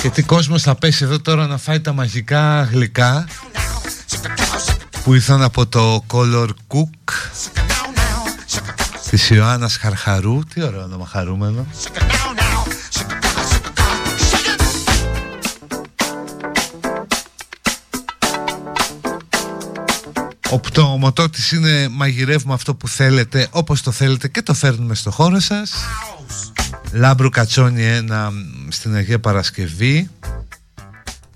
Και 0.00 0.10
τι 0.10 0.22
κόσμος 0.22 0.62
θα 0.62 0.74
πέσει 0.74 1.04
εδώ 1.04 1.20
τώρα 1.20 1.46
να 1.46 1.58
φάει 1.58 1.80
τα 1.80 1.92
μαγικά 1.92 2.62
γλυκά 2.62 3.26
που 5.04 5.14
ήρθαν 5.14 5.42
από 5.42 5.66
το 5.66 6.04
Color 6.12 6.48
Cook 6.48 7.12
της 9.10 9.30
Ιωάννας 9.30 9.76
Χαρχαρού. 9.76 10.40
Τι 10.54 10.62
ωραίο 10.62 10.82
όνομα 10.82 11.06
χαρούμενο 11.06 11.66
Ο 20.54 20.58
πτωματότης 20.60 21.52
είναι 21.52 21.88
μαγειρεύουμε 21.88 22.54
αυτό 22.54 22.74
που 22.74 22.88
θέλετε 22.88 23.48
όπως 23.50 23.82
το 23.82 23.90
θέλετε 23.90 24.28
και 24.28 24.42
το 24.42 24.54
φέρνουμε 24.54 24.94
στο 24.94 25.10
χώρο 25.10 25.40
σας. 25.40 25.74
Λάμπρου 26.92 27.28
Κατσόνι 27.28 27.84
ένα 27.84 28.32
στην 28.68 28.94
Αγία 28.94 29.20
Παρασκευή. 29.20 30.10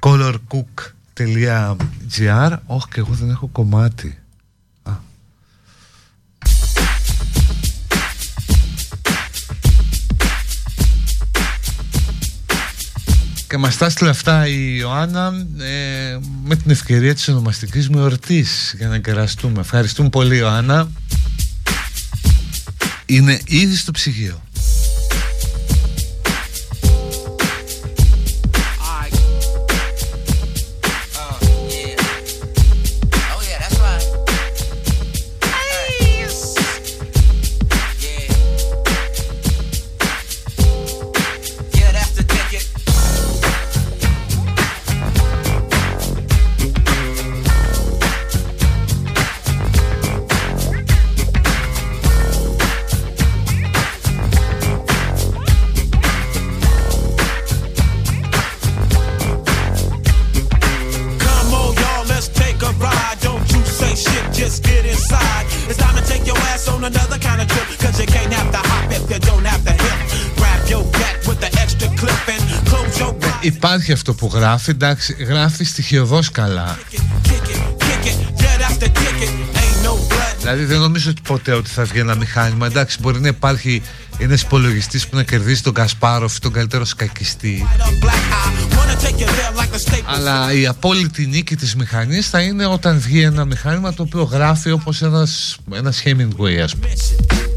Colorcook.gr 0.00 1.76
Όχι 2.66 2.86
και 2.92 3.00
εγώ 3.00 3.12
δεν 3.12 3.30
έχω 3.30 3.46
κομμάτι 3.46 4.17
Και 13.48 13.56
μας 13.56 13.76
τα 13.76 13.86
έστειλε 13.86 14.10
αυτά 14.10 14.46
η 14.46 14.76
Ιωάννα 14.78 15.46
ε, 15.58 16.18
με 16.44 16.56
την 16.56 16.70
ευκαιρία 16.70 17.14
της 17.14 17.28
ονομαστικής 17.28 17.88
μου 17.88 17.98
εορτής 17.98 18.74
για 18.78 18.88
να 18.88 18.98
κεραστούμε. 18.98 19.60
Ευχαριστούμε 19.60 20.08
πολύ 20.08 20.36
Ιωάννα. 20.36 20.88
Είναι 23.06 23.40
ήδη 23.46 23.76
στο 23.76 23.90
ψυγείο. 23.90 24.42
Υπάρχει 73.92 73.92
αυτό 73.92 74.14
που 74.14 74.38
γράφει, 74.38 74.70
εντάξει, 74.70 75.16
γράφει 75.18 75.64
στοιχειοδός 75.64 76.30
καλά. 76.30 76.78
Δηλαδή 80.38 80.64
δεν 80.64 80.78
νομίζω 80.78 81.10
ότι 81.10 81.20
ποτέ 81.22 81.52
ότι 81.52 81.70
θα 81.70 81.84
βγει 81.84 81.98
ένα 81.98 82.14
μηχάνημα. 82.14 82.66
Εντάξει, 82.66 82.98
μπορεί 83.00 83.20
να 83.20 83.28
υπάρχει 83.28 83.82
ένα 84.18 84.34
υπολογιστής 84.34 85.08
που 85.08 85.16
να 85.16 85.22
κερδίσει 85.22 85.62
τον 85.62 85.72
Κασπάροφ, 85.72 86.38
τον 86.38 86.52
καλύτερο 86.52 86.84
σκακιστή. 86.84 87.66
Αλλά 90.04 90.52
η 90.52 90.66
απόλυτη 90.66 91.26
νίκη 91.26 91.56
της 91.56 91.76
μηχανής 91.76 92.28
θα 92.28 92.40
είναι 92.40 92.66
όταν 92.66 93.00
βγει 93.00 93.22
ένα 93.22 93.44
μηχάνημα 93.44 93.94
το 93.94 94.02
οποίο 94.02 94.22
γράφει 94.22 94.70
όπως 94.70 95.02
ένας, 95.02 95.56
ένας 95.72 96.02
Hemingway 96.04 96.56
ας 96.62 96.74
πούμε. 96.74 97.47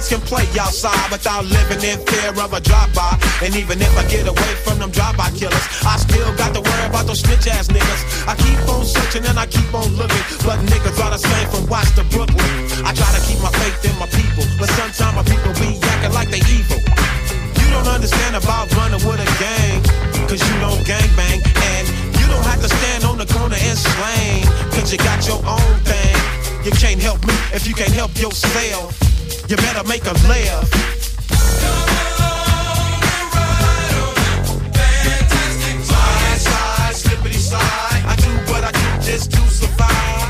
Kids 0.00 0.08
can 0.08 0.20
play 0.24 0.46
outside 0.58 1.10
without 1.12 1.44
living 1.44 1.82
in 1.84 2.00
fear 2.08 2.32
of 2.32 2.52
a 2.52 2.60
drive-by. 2.60 3.20
And 3.44 3.54
even 3.56 3.80
if 3.80 3.92
I 3.96 4.04
get 4.08 4.26
away 4.26 4.52
from 4.64 4.78
them 4.78 4.90
drive-by 4.90 5.30
killers, 5.36 5.66
I 5.84 5.96
still 6.00 6.32
got 6.36 6.54
to 6.56 6.60
worry 6.60 6.86
about 6.88 7.06
those 7.06 7.20
snitch 7.20 7.46
ass 7.48 7.68
niggas. 7.68 8.02
I 8.26 8.34
keep 8.36 8.60
on 8.68 8.84
searching 8.84 9.24
and 9.26 9.38
I 9.38 9.46
keep 9.46 9.68
on 9.74 9.88
looking, 10.00 10.24
but 10.44 10.56
niggas 10.72 10.96
are 11.04 11.10
the 11.12 11.20
same 11.20 11.48
from 11.52 11.66
Watts 11.68 11.92
to 11.96 12.04
Brooklyn. 12.08 12.48
I 12.84 12.96
try 12.96 13.10
to 13.12 13.22
keep 13.28 13.40
my 13.44 13.52
faith 13.60 13.84
in 13.84 13.94
my 14.00 14.08
people, 14.08 14.44
but 14.58 14.68
sometimes 14.72 15.14
my 15.20 15.26
people 15.28 15.52
be 15.60 15.76
acting 15.92 16.14
like 16.16 16.30
they 16.32 16.40
evil. 16.48 16.80
You 17.60 17.68
don't 17.68 17.88
understand 17.88 18.36
about 18.36 18.72
running 18.72 19.04
with 19.04 19.20
a 19.20 19.28
gang, 19.36 19.84
cause 20.28 20.40
you 20.40 20.56
don't 20.64 20.80
gang 20.88 21.10
bang, 21.12 21.44
and 21.44 21.84
you 22.16 22.24
don't 22.32 22.46
have 22.48 22.60
to 22.64 22.70
stand 22.72 23.04
on 23.04 23.18
the 23.20 23.28
corner 23.28 23.58
and 23.60 23.76
slang, 23.76 24.48
cause 24.72 24.92
you 24.92 24.98
got 24.98 25.20
your 25.28 25.40
own 25.44 25.74
thing. 25.84 26.16
You 26.64 26.72
can't 26.72 27.00
help 27.00 27.20
me 27.26 27.34
if 27.52 27.68
you 27.68 27.74
can't 27.74 27.92
help 27.92 28.16
yourself. 28.16 29.09
You 29.50 29.56
better 29.56 29.82
make 29.88 30.04
a 30.04 30.12
laugh. 30.28 30.70
I 38.06 38.16
do 38.16 38.30
what 38.52 38.62
I 38.62 38.70
do 38.70 39.02
just 39.02 39.32
to 39.32 39.40
survive. 39.50 40.29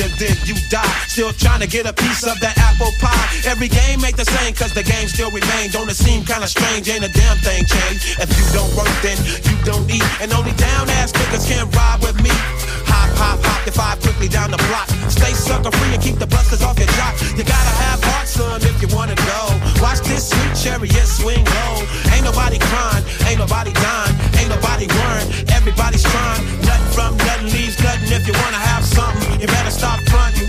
And 0.00 0.12
then 0.18 0.36
you 0.44 0.54
die. 0.70 0.86
Still 1.08 1.32
trying 1.32 1.60
to 1.60 1.66
get 1.66 1.86
a 1.86 1.92
piece 1.92 2.22
of 2.22 2.38
that 2.40 2.56
apple 2.58 2.92
pie. 3.00 3.26
Every 3.46 3.68
game 3.68 4.04
ain't 4.04 4.16
the 4.16 4.24
same, 4.24 4.54
cause 4.54 4.72
the 4.72 4.82
game 4.82 5.08
still 5.08 5.30
remains. 5.30 5.72
Don't 5.72 5.88
it 5.88 5.96
seem 5.96 6.24
kinda 6.24 6.46
strange? 6.46 6.88
Ain't 6.88 7.04
a 7.04 7.08
damn 7.08 7.38
thing 7.38 7.64
changed. 7.66 8.20
If 8.20 8.30
you 8.38 8.44
don't 8.54 8.72
work, 8.76 8.90
then 9.02 9.18
you 9.48 9.56
don't 9.64 9.88
eat. 9.90 10.04
And 10.20 10.32
only 10.32 10.52
down 10.52 10.88
ass 11.02 11.12
niggas 11.12 11.48
can 11.48 11.70
ride 11.70 12.00
with 12.02 12.20
me. 12.22 12.77
Hop, 13.18 13.42
hop, 13.42 13.66
if 13.66 13.78
I 13.78 13.98
quickly 13.98 14.28
down 14.28 14.50
the 14.50 14.62
block. 14.70 14.86
Stay 15.10 15.34
sucker 15.34 15.74
free 15.74 15.94
and 15.94 16.02
keep 16.02 16.16
the 16.22 16.26
busters 16.26 16.62
off 16.62 16.78
your 16.78 16.86
jock. 16.94 17.18
You 17.34 17.42
gotta 17.42 17.74
have 17.82 17.98
heart, 18.02 18.28
son, 18.28 18.62
if 18.62 18.78
you 18.80 18.88
wanna 18.94 19.18
go. 19.26 19.40
Watch 19.82 20.00
this 20.06 20.30
sweet 20.30 20.54
chariot 20.54 21.06
swing 21.06 21.42
low. 21.42 21.82
Ain't 22.14 22.22
nobody 22.22 22.58
crying, 22.58 23.04
ain't 23.26 23.38
nobody 23.42 23.72
dying, 23.74 24.14
ain't 24.38 24.50
nobody 24.54 24.86
worrying. 24.86 25.30
Everybody's 25.50 26.06
trying. 26.06 26.42
Nothing 26.62 26.90
from 26.94 27.10
nothing 27.26 27.50
leaves 27.50 27.76
nothing. 27.82 28.06
If 28.14 28.22
you 28.26 28.34
wanna 28.38 28.62
have 28.62 28.84
something, 28.86 29.40
you 29.40 29.46
better 29.46 29.70
stop 29.74 29.98
fronting. 30.06 30.48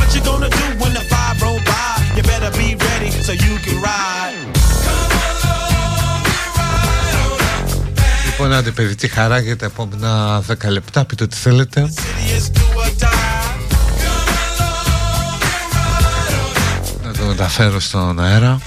What 0.00 0.14
you 0.16 0.24
gonna 0.24 0.48
do 0.48 0.66
when 0.80 0.96
the 0.96 1.04
five 1.12 1.40
roll 1.44 1.60
by? 1.68 1.92
You 2.16 2.22
better 2.22 2.50
be 2.56 2.74
ready 2.74 3.10
so 3.10 3.32
you 3.32 3.60
can 3.60 3.80
ride. 3.80 4.51
Λοιπόν, 8.42 8.58
άντε 8.58 8.70
παιδί, 8.70 8.94
τι 8.94 9.08
χαρά 9.08 9.38
για 9.38 9.56
τα 9.56 9.66
επόμενα 9.66 10.42
10 10.48 10.68
λεπτά. 10.68 11.04
Πείτε 11.04 11.24
ό,τι 11.24 11.36
θέλετε. 11.36 11.92
Να 17.04 17.12
το 17.12 17.24
μεταφέρω 17.24 17.80
στον 17.80 18.20
αέρα. 18.20 18.60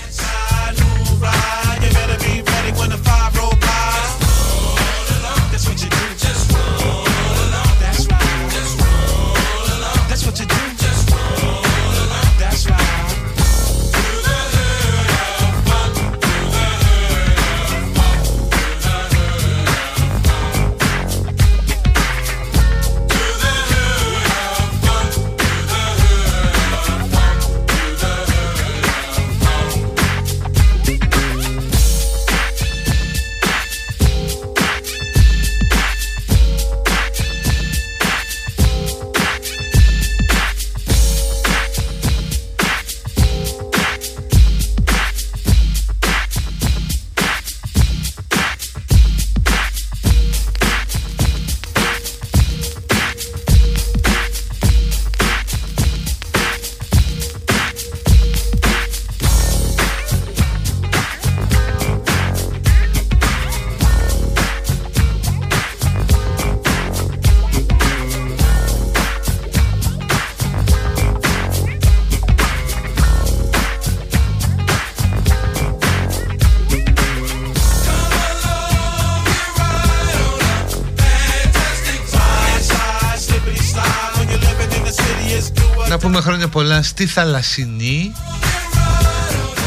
Πούμε 85.98 86.22
χρόνια 86.22 86.48
πολλά 86.48 86.82
στη 86.82 87.06
Θαλασσινή. 87.06 88.14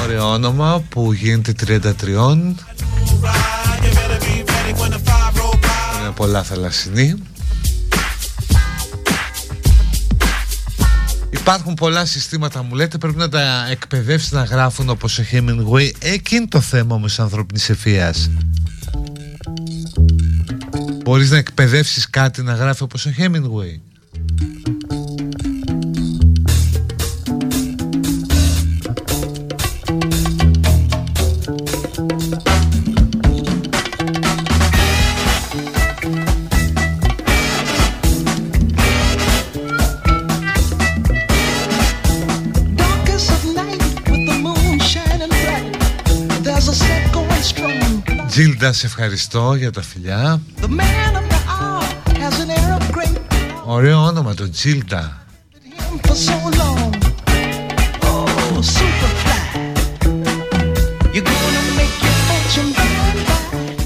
Ωραίο 0.03 0.33
όνομα 0.33 0.85
που 0.89 1.13
γίνεται 1.13 1.55
33 1.67 2.07
Είναι 6.01 6.11
πολλά 6.15 6.43
Θαλασσινή. 6.43 7.15
Υπάρχουν 11.31 11.75
πολλά 11.75 12.05
συστήματα 12.05 12.63
μου 12.63 12.75
λέτε. 12.75 12.99
Πρέπει 12.99 13.17
να 13.17 13.29
τα 13.29 13.67
εκπαιδεύσεις 13.71 14.33
να 14.33 14.43
γράφουν 14.43 14.89
όπως 14.89 15.19
ο 15.19 15.23
Hemingway. 15.33 15.91
Εκείνη 15.99 16.47
το 16.47 16.61
θέμα 16.61 16.95
όμως 16.95 17.21
ανθρώπινης 17.21 17.71
ευφυίας 17.71 18.31
Μπορείς 21.05 21.31
να 21.31 21.37
εκπαιδεύσεις 21.37 22.11
κάτι 22.11 22.43
να 22.43 22.55
γράφει 22.55 22.83
όπως 22.83 23.07
ο 23.07 23.11
Hemingway 23.19 23.88
Τζίλντα, 48.59 48.77
σε 48.77 48.87
ευχαριστώ 48.87 49.55
για 49.55 49.71
τα 49.71 49.83
φιλιά. 49.83 50.41
Ωραίο 53.65 54.05
όνομα 54.05 54.35
το 54.35 54.51
Τζίλντα. 54.51 55.27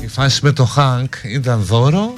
Η 0.01 0.07
φάση 0.07 0.40
με 0.43 0.53
το 0.53 0.65
Χάνκ 0.65 1.15
ήταν 1.23 1.61
δώρο. 1.61 2.15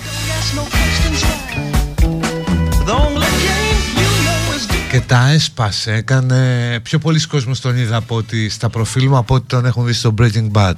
Και 4.90 5.00
τα 5.00 5.28
έσπασε 5.28 5.92
έκανε 5.92 6.80
πιο 6.82 6.98
πολλοί 6.98 7.26
κόσμος 7.26 7.60
τον 7.60 7.76
είδα 7.76 7.96
από 7.96 8.16
ότι 8.16 8.48
στα 8.48 8.68
προφίλ 8.68 9.08
μου 9.08 9.16
από 9.16 9.34
ότι 9.34 9.46
τον 9.46 9.66
έχουν 9.66 9.86
δει 9.86 9.92
στο 9.92 10.14
Breaking 10.18 10.50
Bad 10.52 10.74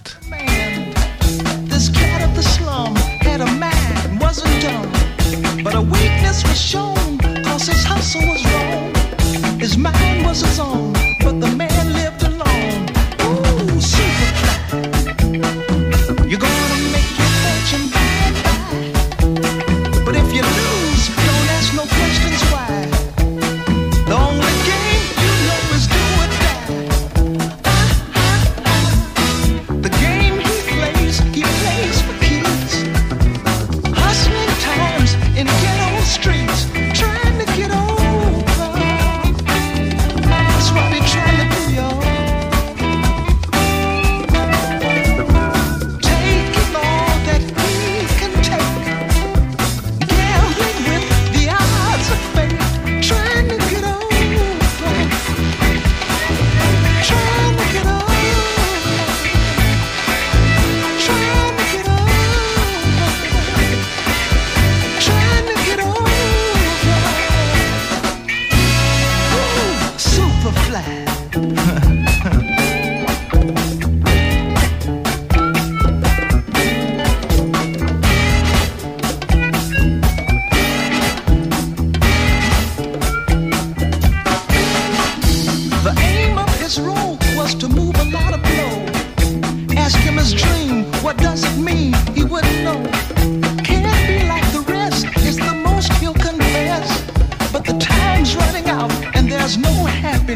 and 99.15 99.31
there's 99.31 99.57
no 99.59 99.73
happiness. 99.85 100.36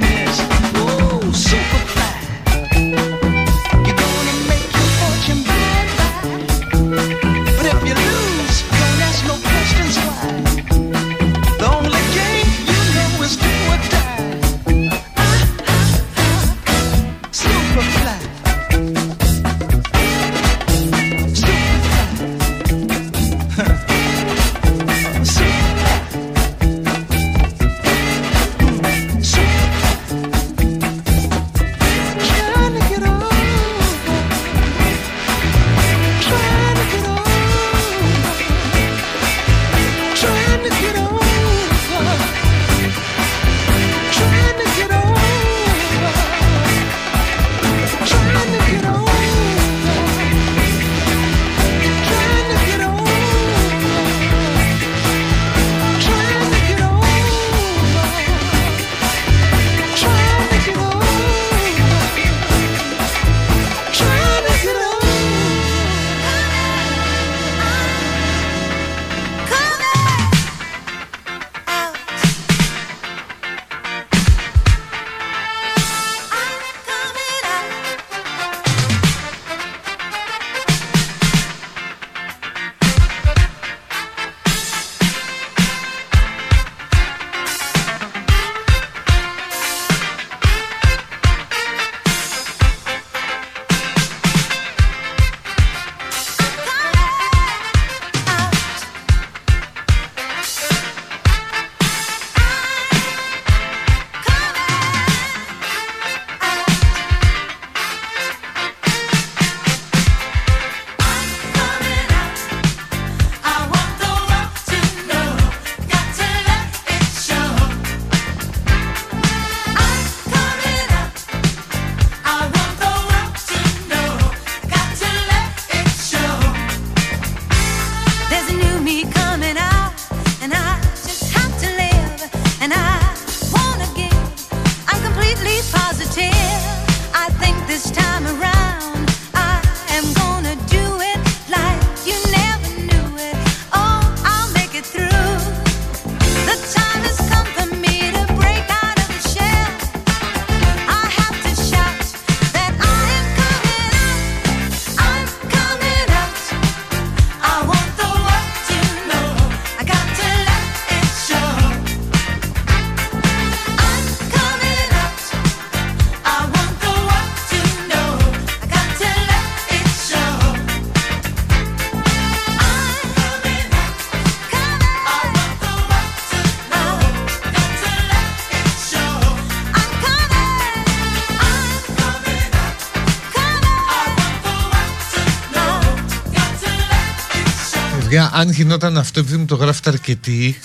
Παιδιά, 188.10 188.30
αν 188.34 188.50
γινόταν 188.50 188.98
αυτό 188.98 189.20
επειδή 189.20 189.36
μου 189.36 189.44
το 189.44 189.54
γράφετε 189.54 189.90
αρκετοί 189.90 190.58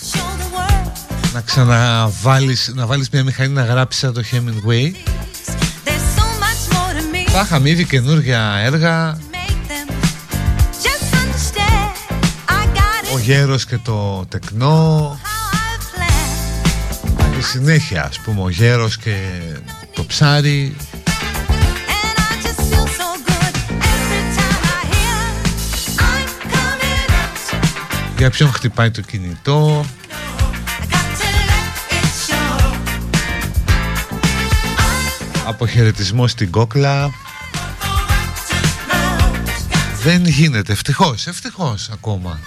να 1.32 1.40
ξαναβάλεις 1.40 2.72
να 2.74 2.86
βάλεις 2.86 3.10
μια 3.10 3.24
μηχανή 3.24 3.52
να 3.52 3.64
γράψεις 3.64 4.00
σαν 4.00 4.12
το 4.12 4.22
Hemingway. 4.32 4.92
Θα 7.26 7.40
είχαμε 7.40 7.70
ήδη 7.70 7.84
καινούργια 7.84 8.60
έργα. 8.64 9.18
Ο 13.14 13.18
Γέρος 13.18 13.66
και 13.66 13.78
το 13.78 14.26
Τεκνό. 14.28 15.18
Στη 17.32 17.42
συνέχεια 17.42 18.04
ας 18.04 18.18
πούμε 18.18 18.42
ο 18.42 18.48
Γέρος 18.48 18.98
και 18.98 19.16
το 19.94 20.04
Ψάρι 20.04 20.76
Για 28.18 28.30
ποιον 28.30 28.52
χτυπάει 28.52 28.90
το 28.90 29.00
κινητό; 29.00 29.84
Αποχαιρετισμό 35.46 36.26
στην 36.26 36.50
κόκλα. 36.50 37.10
Δεν 40.02 40.26
γίνεται. 40.26 40.72
Ευτυχώς, 40.72 41.26
ευτυχώς 41.26 41.90
ακόμα 41.92 42.40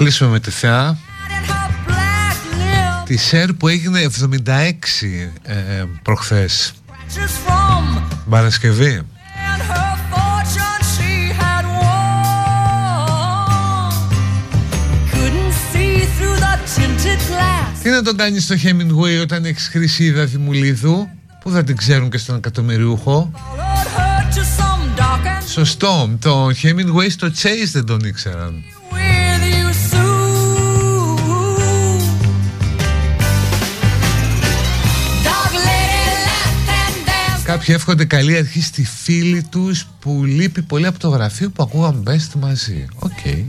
κλείσουμε 0.00 0.30
με 0.30 0.40
τη 0.40 0.50
Θεά. 0.50 0.98
Τη 3.04 3.16
ΣΕΡ 3.16 3.52
που 3.52 3.68
έγινε 3.68 4.10
76 4.46 4.50
ε, 5.42 5.54
προχθές. 6.02 6.72
Παρασκευή. 8.30 9.02
Τι 17.82 17.90
να 17.90 18.02
τον 18.02 18.16
κάνεις 18.16 18.44
στο 18.44 18.54
Hemingway 18.62 19.22
όταν 19.22 19.44
έχεις 19.44 19.68
χρυσή 19.68 20.04
είδα 20.04 20.24
Δημουλίδου 20.24 21.08
Πού 21.42 21.50
θα 21.50 21.64
την 21.64 21.76
ξέρουν 21.76 22.10
και 22.10 22.18
στον 22.18 22.36
εκατομμυριούχο; 22.36 23.30
Σωστό, 25.46 26.16
το 26.20 26.46
Hemingway 26.62 27.10
στο 27.10 27.26
Chase 27.26 27.70
δεν 27.72 27.86
τον 27.86 28.00
ήξεραν 28.00 28.64
Κάποιοι 37.50 37.74
εύχονται 37.78 38.04
καλή 38.04 38.36
αρχή 38.36 38.62
στη 38.62 38.84
φίλη 38.84 39.42
τους 39.42 39.86
που 40.00 40.24
λείπει 40.24 40.62
πολύ 40.62 40.86
από 40.86 40.98
το 40.98 41.08
γραφείο 41.08 41.50
που 41.50 41.62
ακούγαν 41.62 42.02
best 42.06 42.38
μαζί. 42.40 42.86
OK. 42.98 43.10
Okay. 43.24 43.44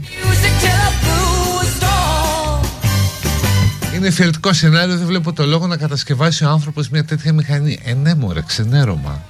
Είναι 3.94 4.10
εφιαλτικό 4.10 4.52
σενάριο, 4.52 4.96
δεν 4.96 5.06
βλέπω 5.06 5.32
το 5.32 5.46
λόγο 5.46 5.66
να 5.66 5.76
κατασκευάσει 5.76 6.44
ο 6.44 6.48
άνθρωπος 6.48 6.88
μια 6.88 7.04
τέτοια 7.04 7.32
μηχανή. 7.32 7.78
Ε, 7.84 7.94
ναι 7.94 8.14
μωρέ, 8.14 8.42
ξενέρωμα. 8.46 9.24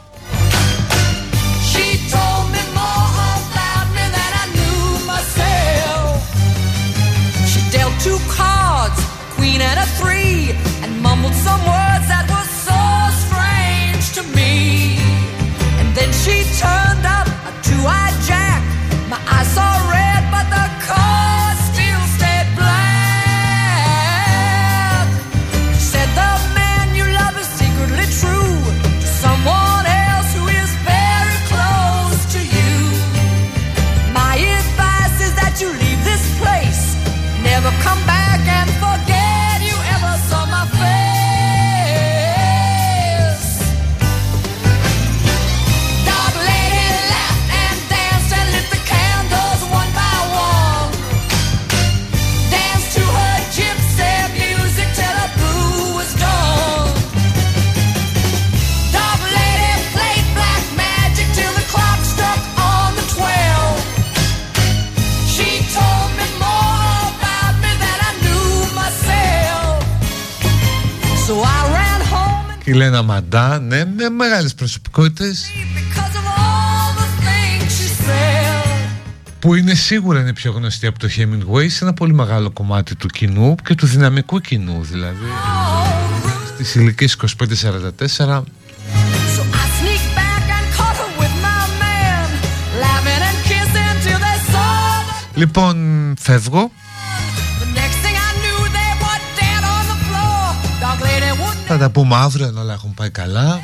two 8.08 8.18
cards, 8.40 9.00
queen 9.36 9.60
and 9.60 9.78
a 9.78 9.86
three, 9.98 10.38
and 10.82 10.92
mumbled 11.06 11.36
some 11.46 11.60
τη 72.72 72.78
Λένα 72.78 73.02
Μαντά, 73.02 73.58
ναι, 73.58 73.84
με 73.84 74.08
μεγάλες 74.08 74.54
προσωπικότητες. 74.54 75.44
Που 79.38 79.54
είναι 79.54 79.74
σίγουρα 79.74 80.20
είναι 80.20 80.32
πιο 80.32 80.52
γνωστή 80.52 80.86
από 80.86 80.98
το 80.98 81.08
Hemingway 81.16 81.70
σε 81.70 81.84
ένα 81.84 81.92
πολύ 81.92 82.14
μεγάλο 82.14 82.50
κομμάτι 82.50 82.96
του 82.96 83.06
κοινού 83.06 83.54
και 83.64 83.74
του 83.74 83.86
δυναμικού 83.86 84.40
κοινού 84.40 84.82
δηλαδή. 84.82 85.26
Στις 86.54 86.74
ηλικίες 86.74 87.16
25-44 88.18 88.42
Λοιπόν, 95.34 96.14
φεύγω. 96.18 96.70
Θα 101.72 101.78
τα 101.78 101.90
πούμε 101.90 102.16
αύριο 102.16 102.46
αν 102.46 102.58
όλα 102.58 102.72
έχουν 102.72 102.94
πάει 102.94 103.10
καλά. 103.10 103.60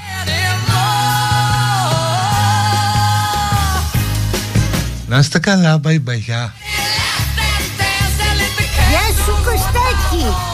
Να 5.06 5.18
είστε 5.18 5.38
καλά, 5.38 5.80
bye 5.84 5.88
bye. 5.88 6.18
Γεια 6.26 6.50
σου 9.24 9.32
Κωστάκη. 9.44 10.47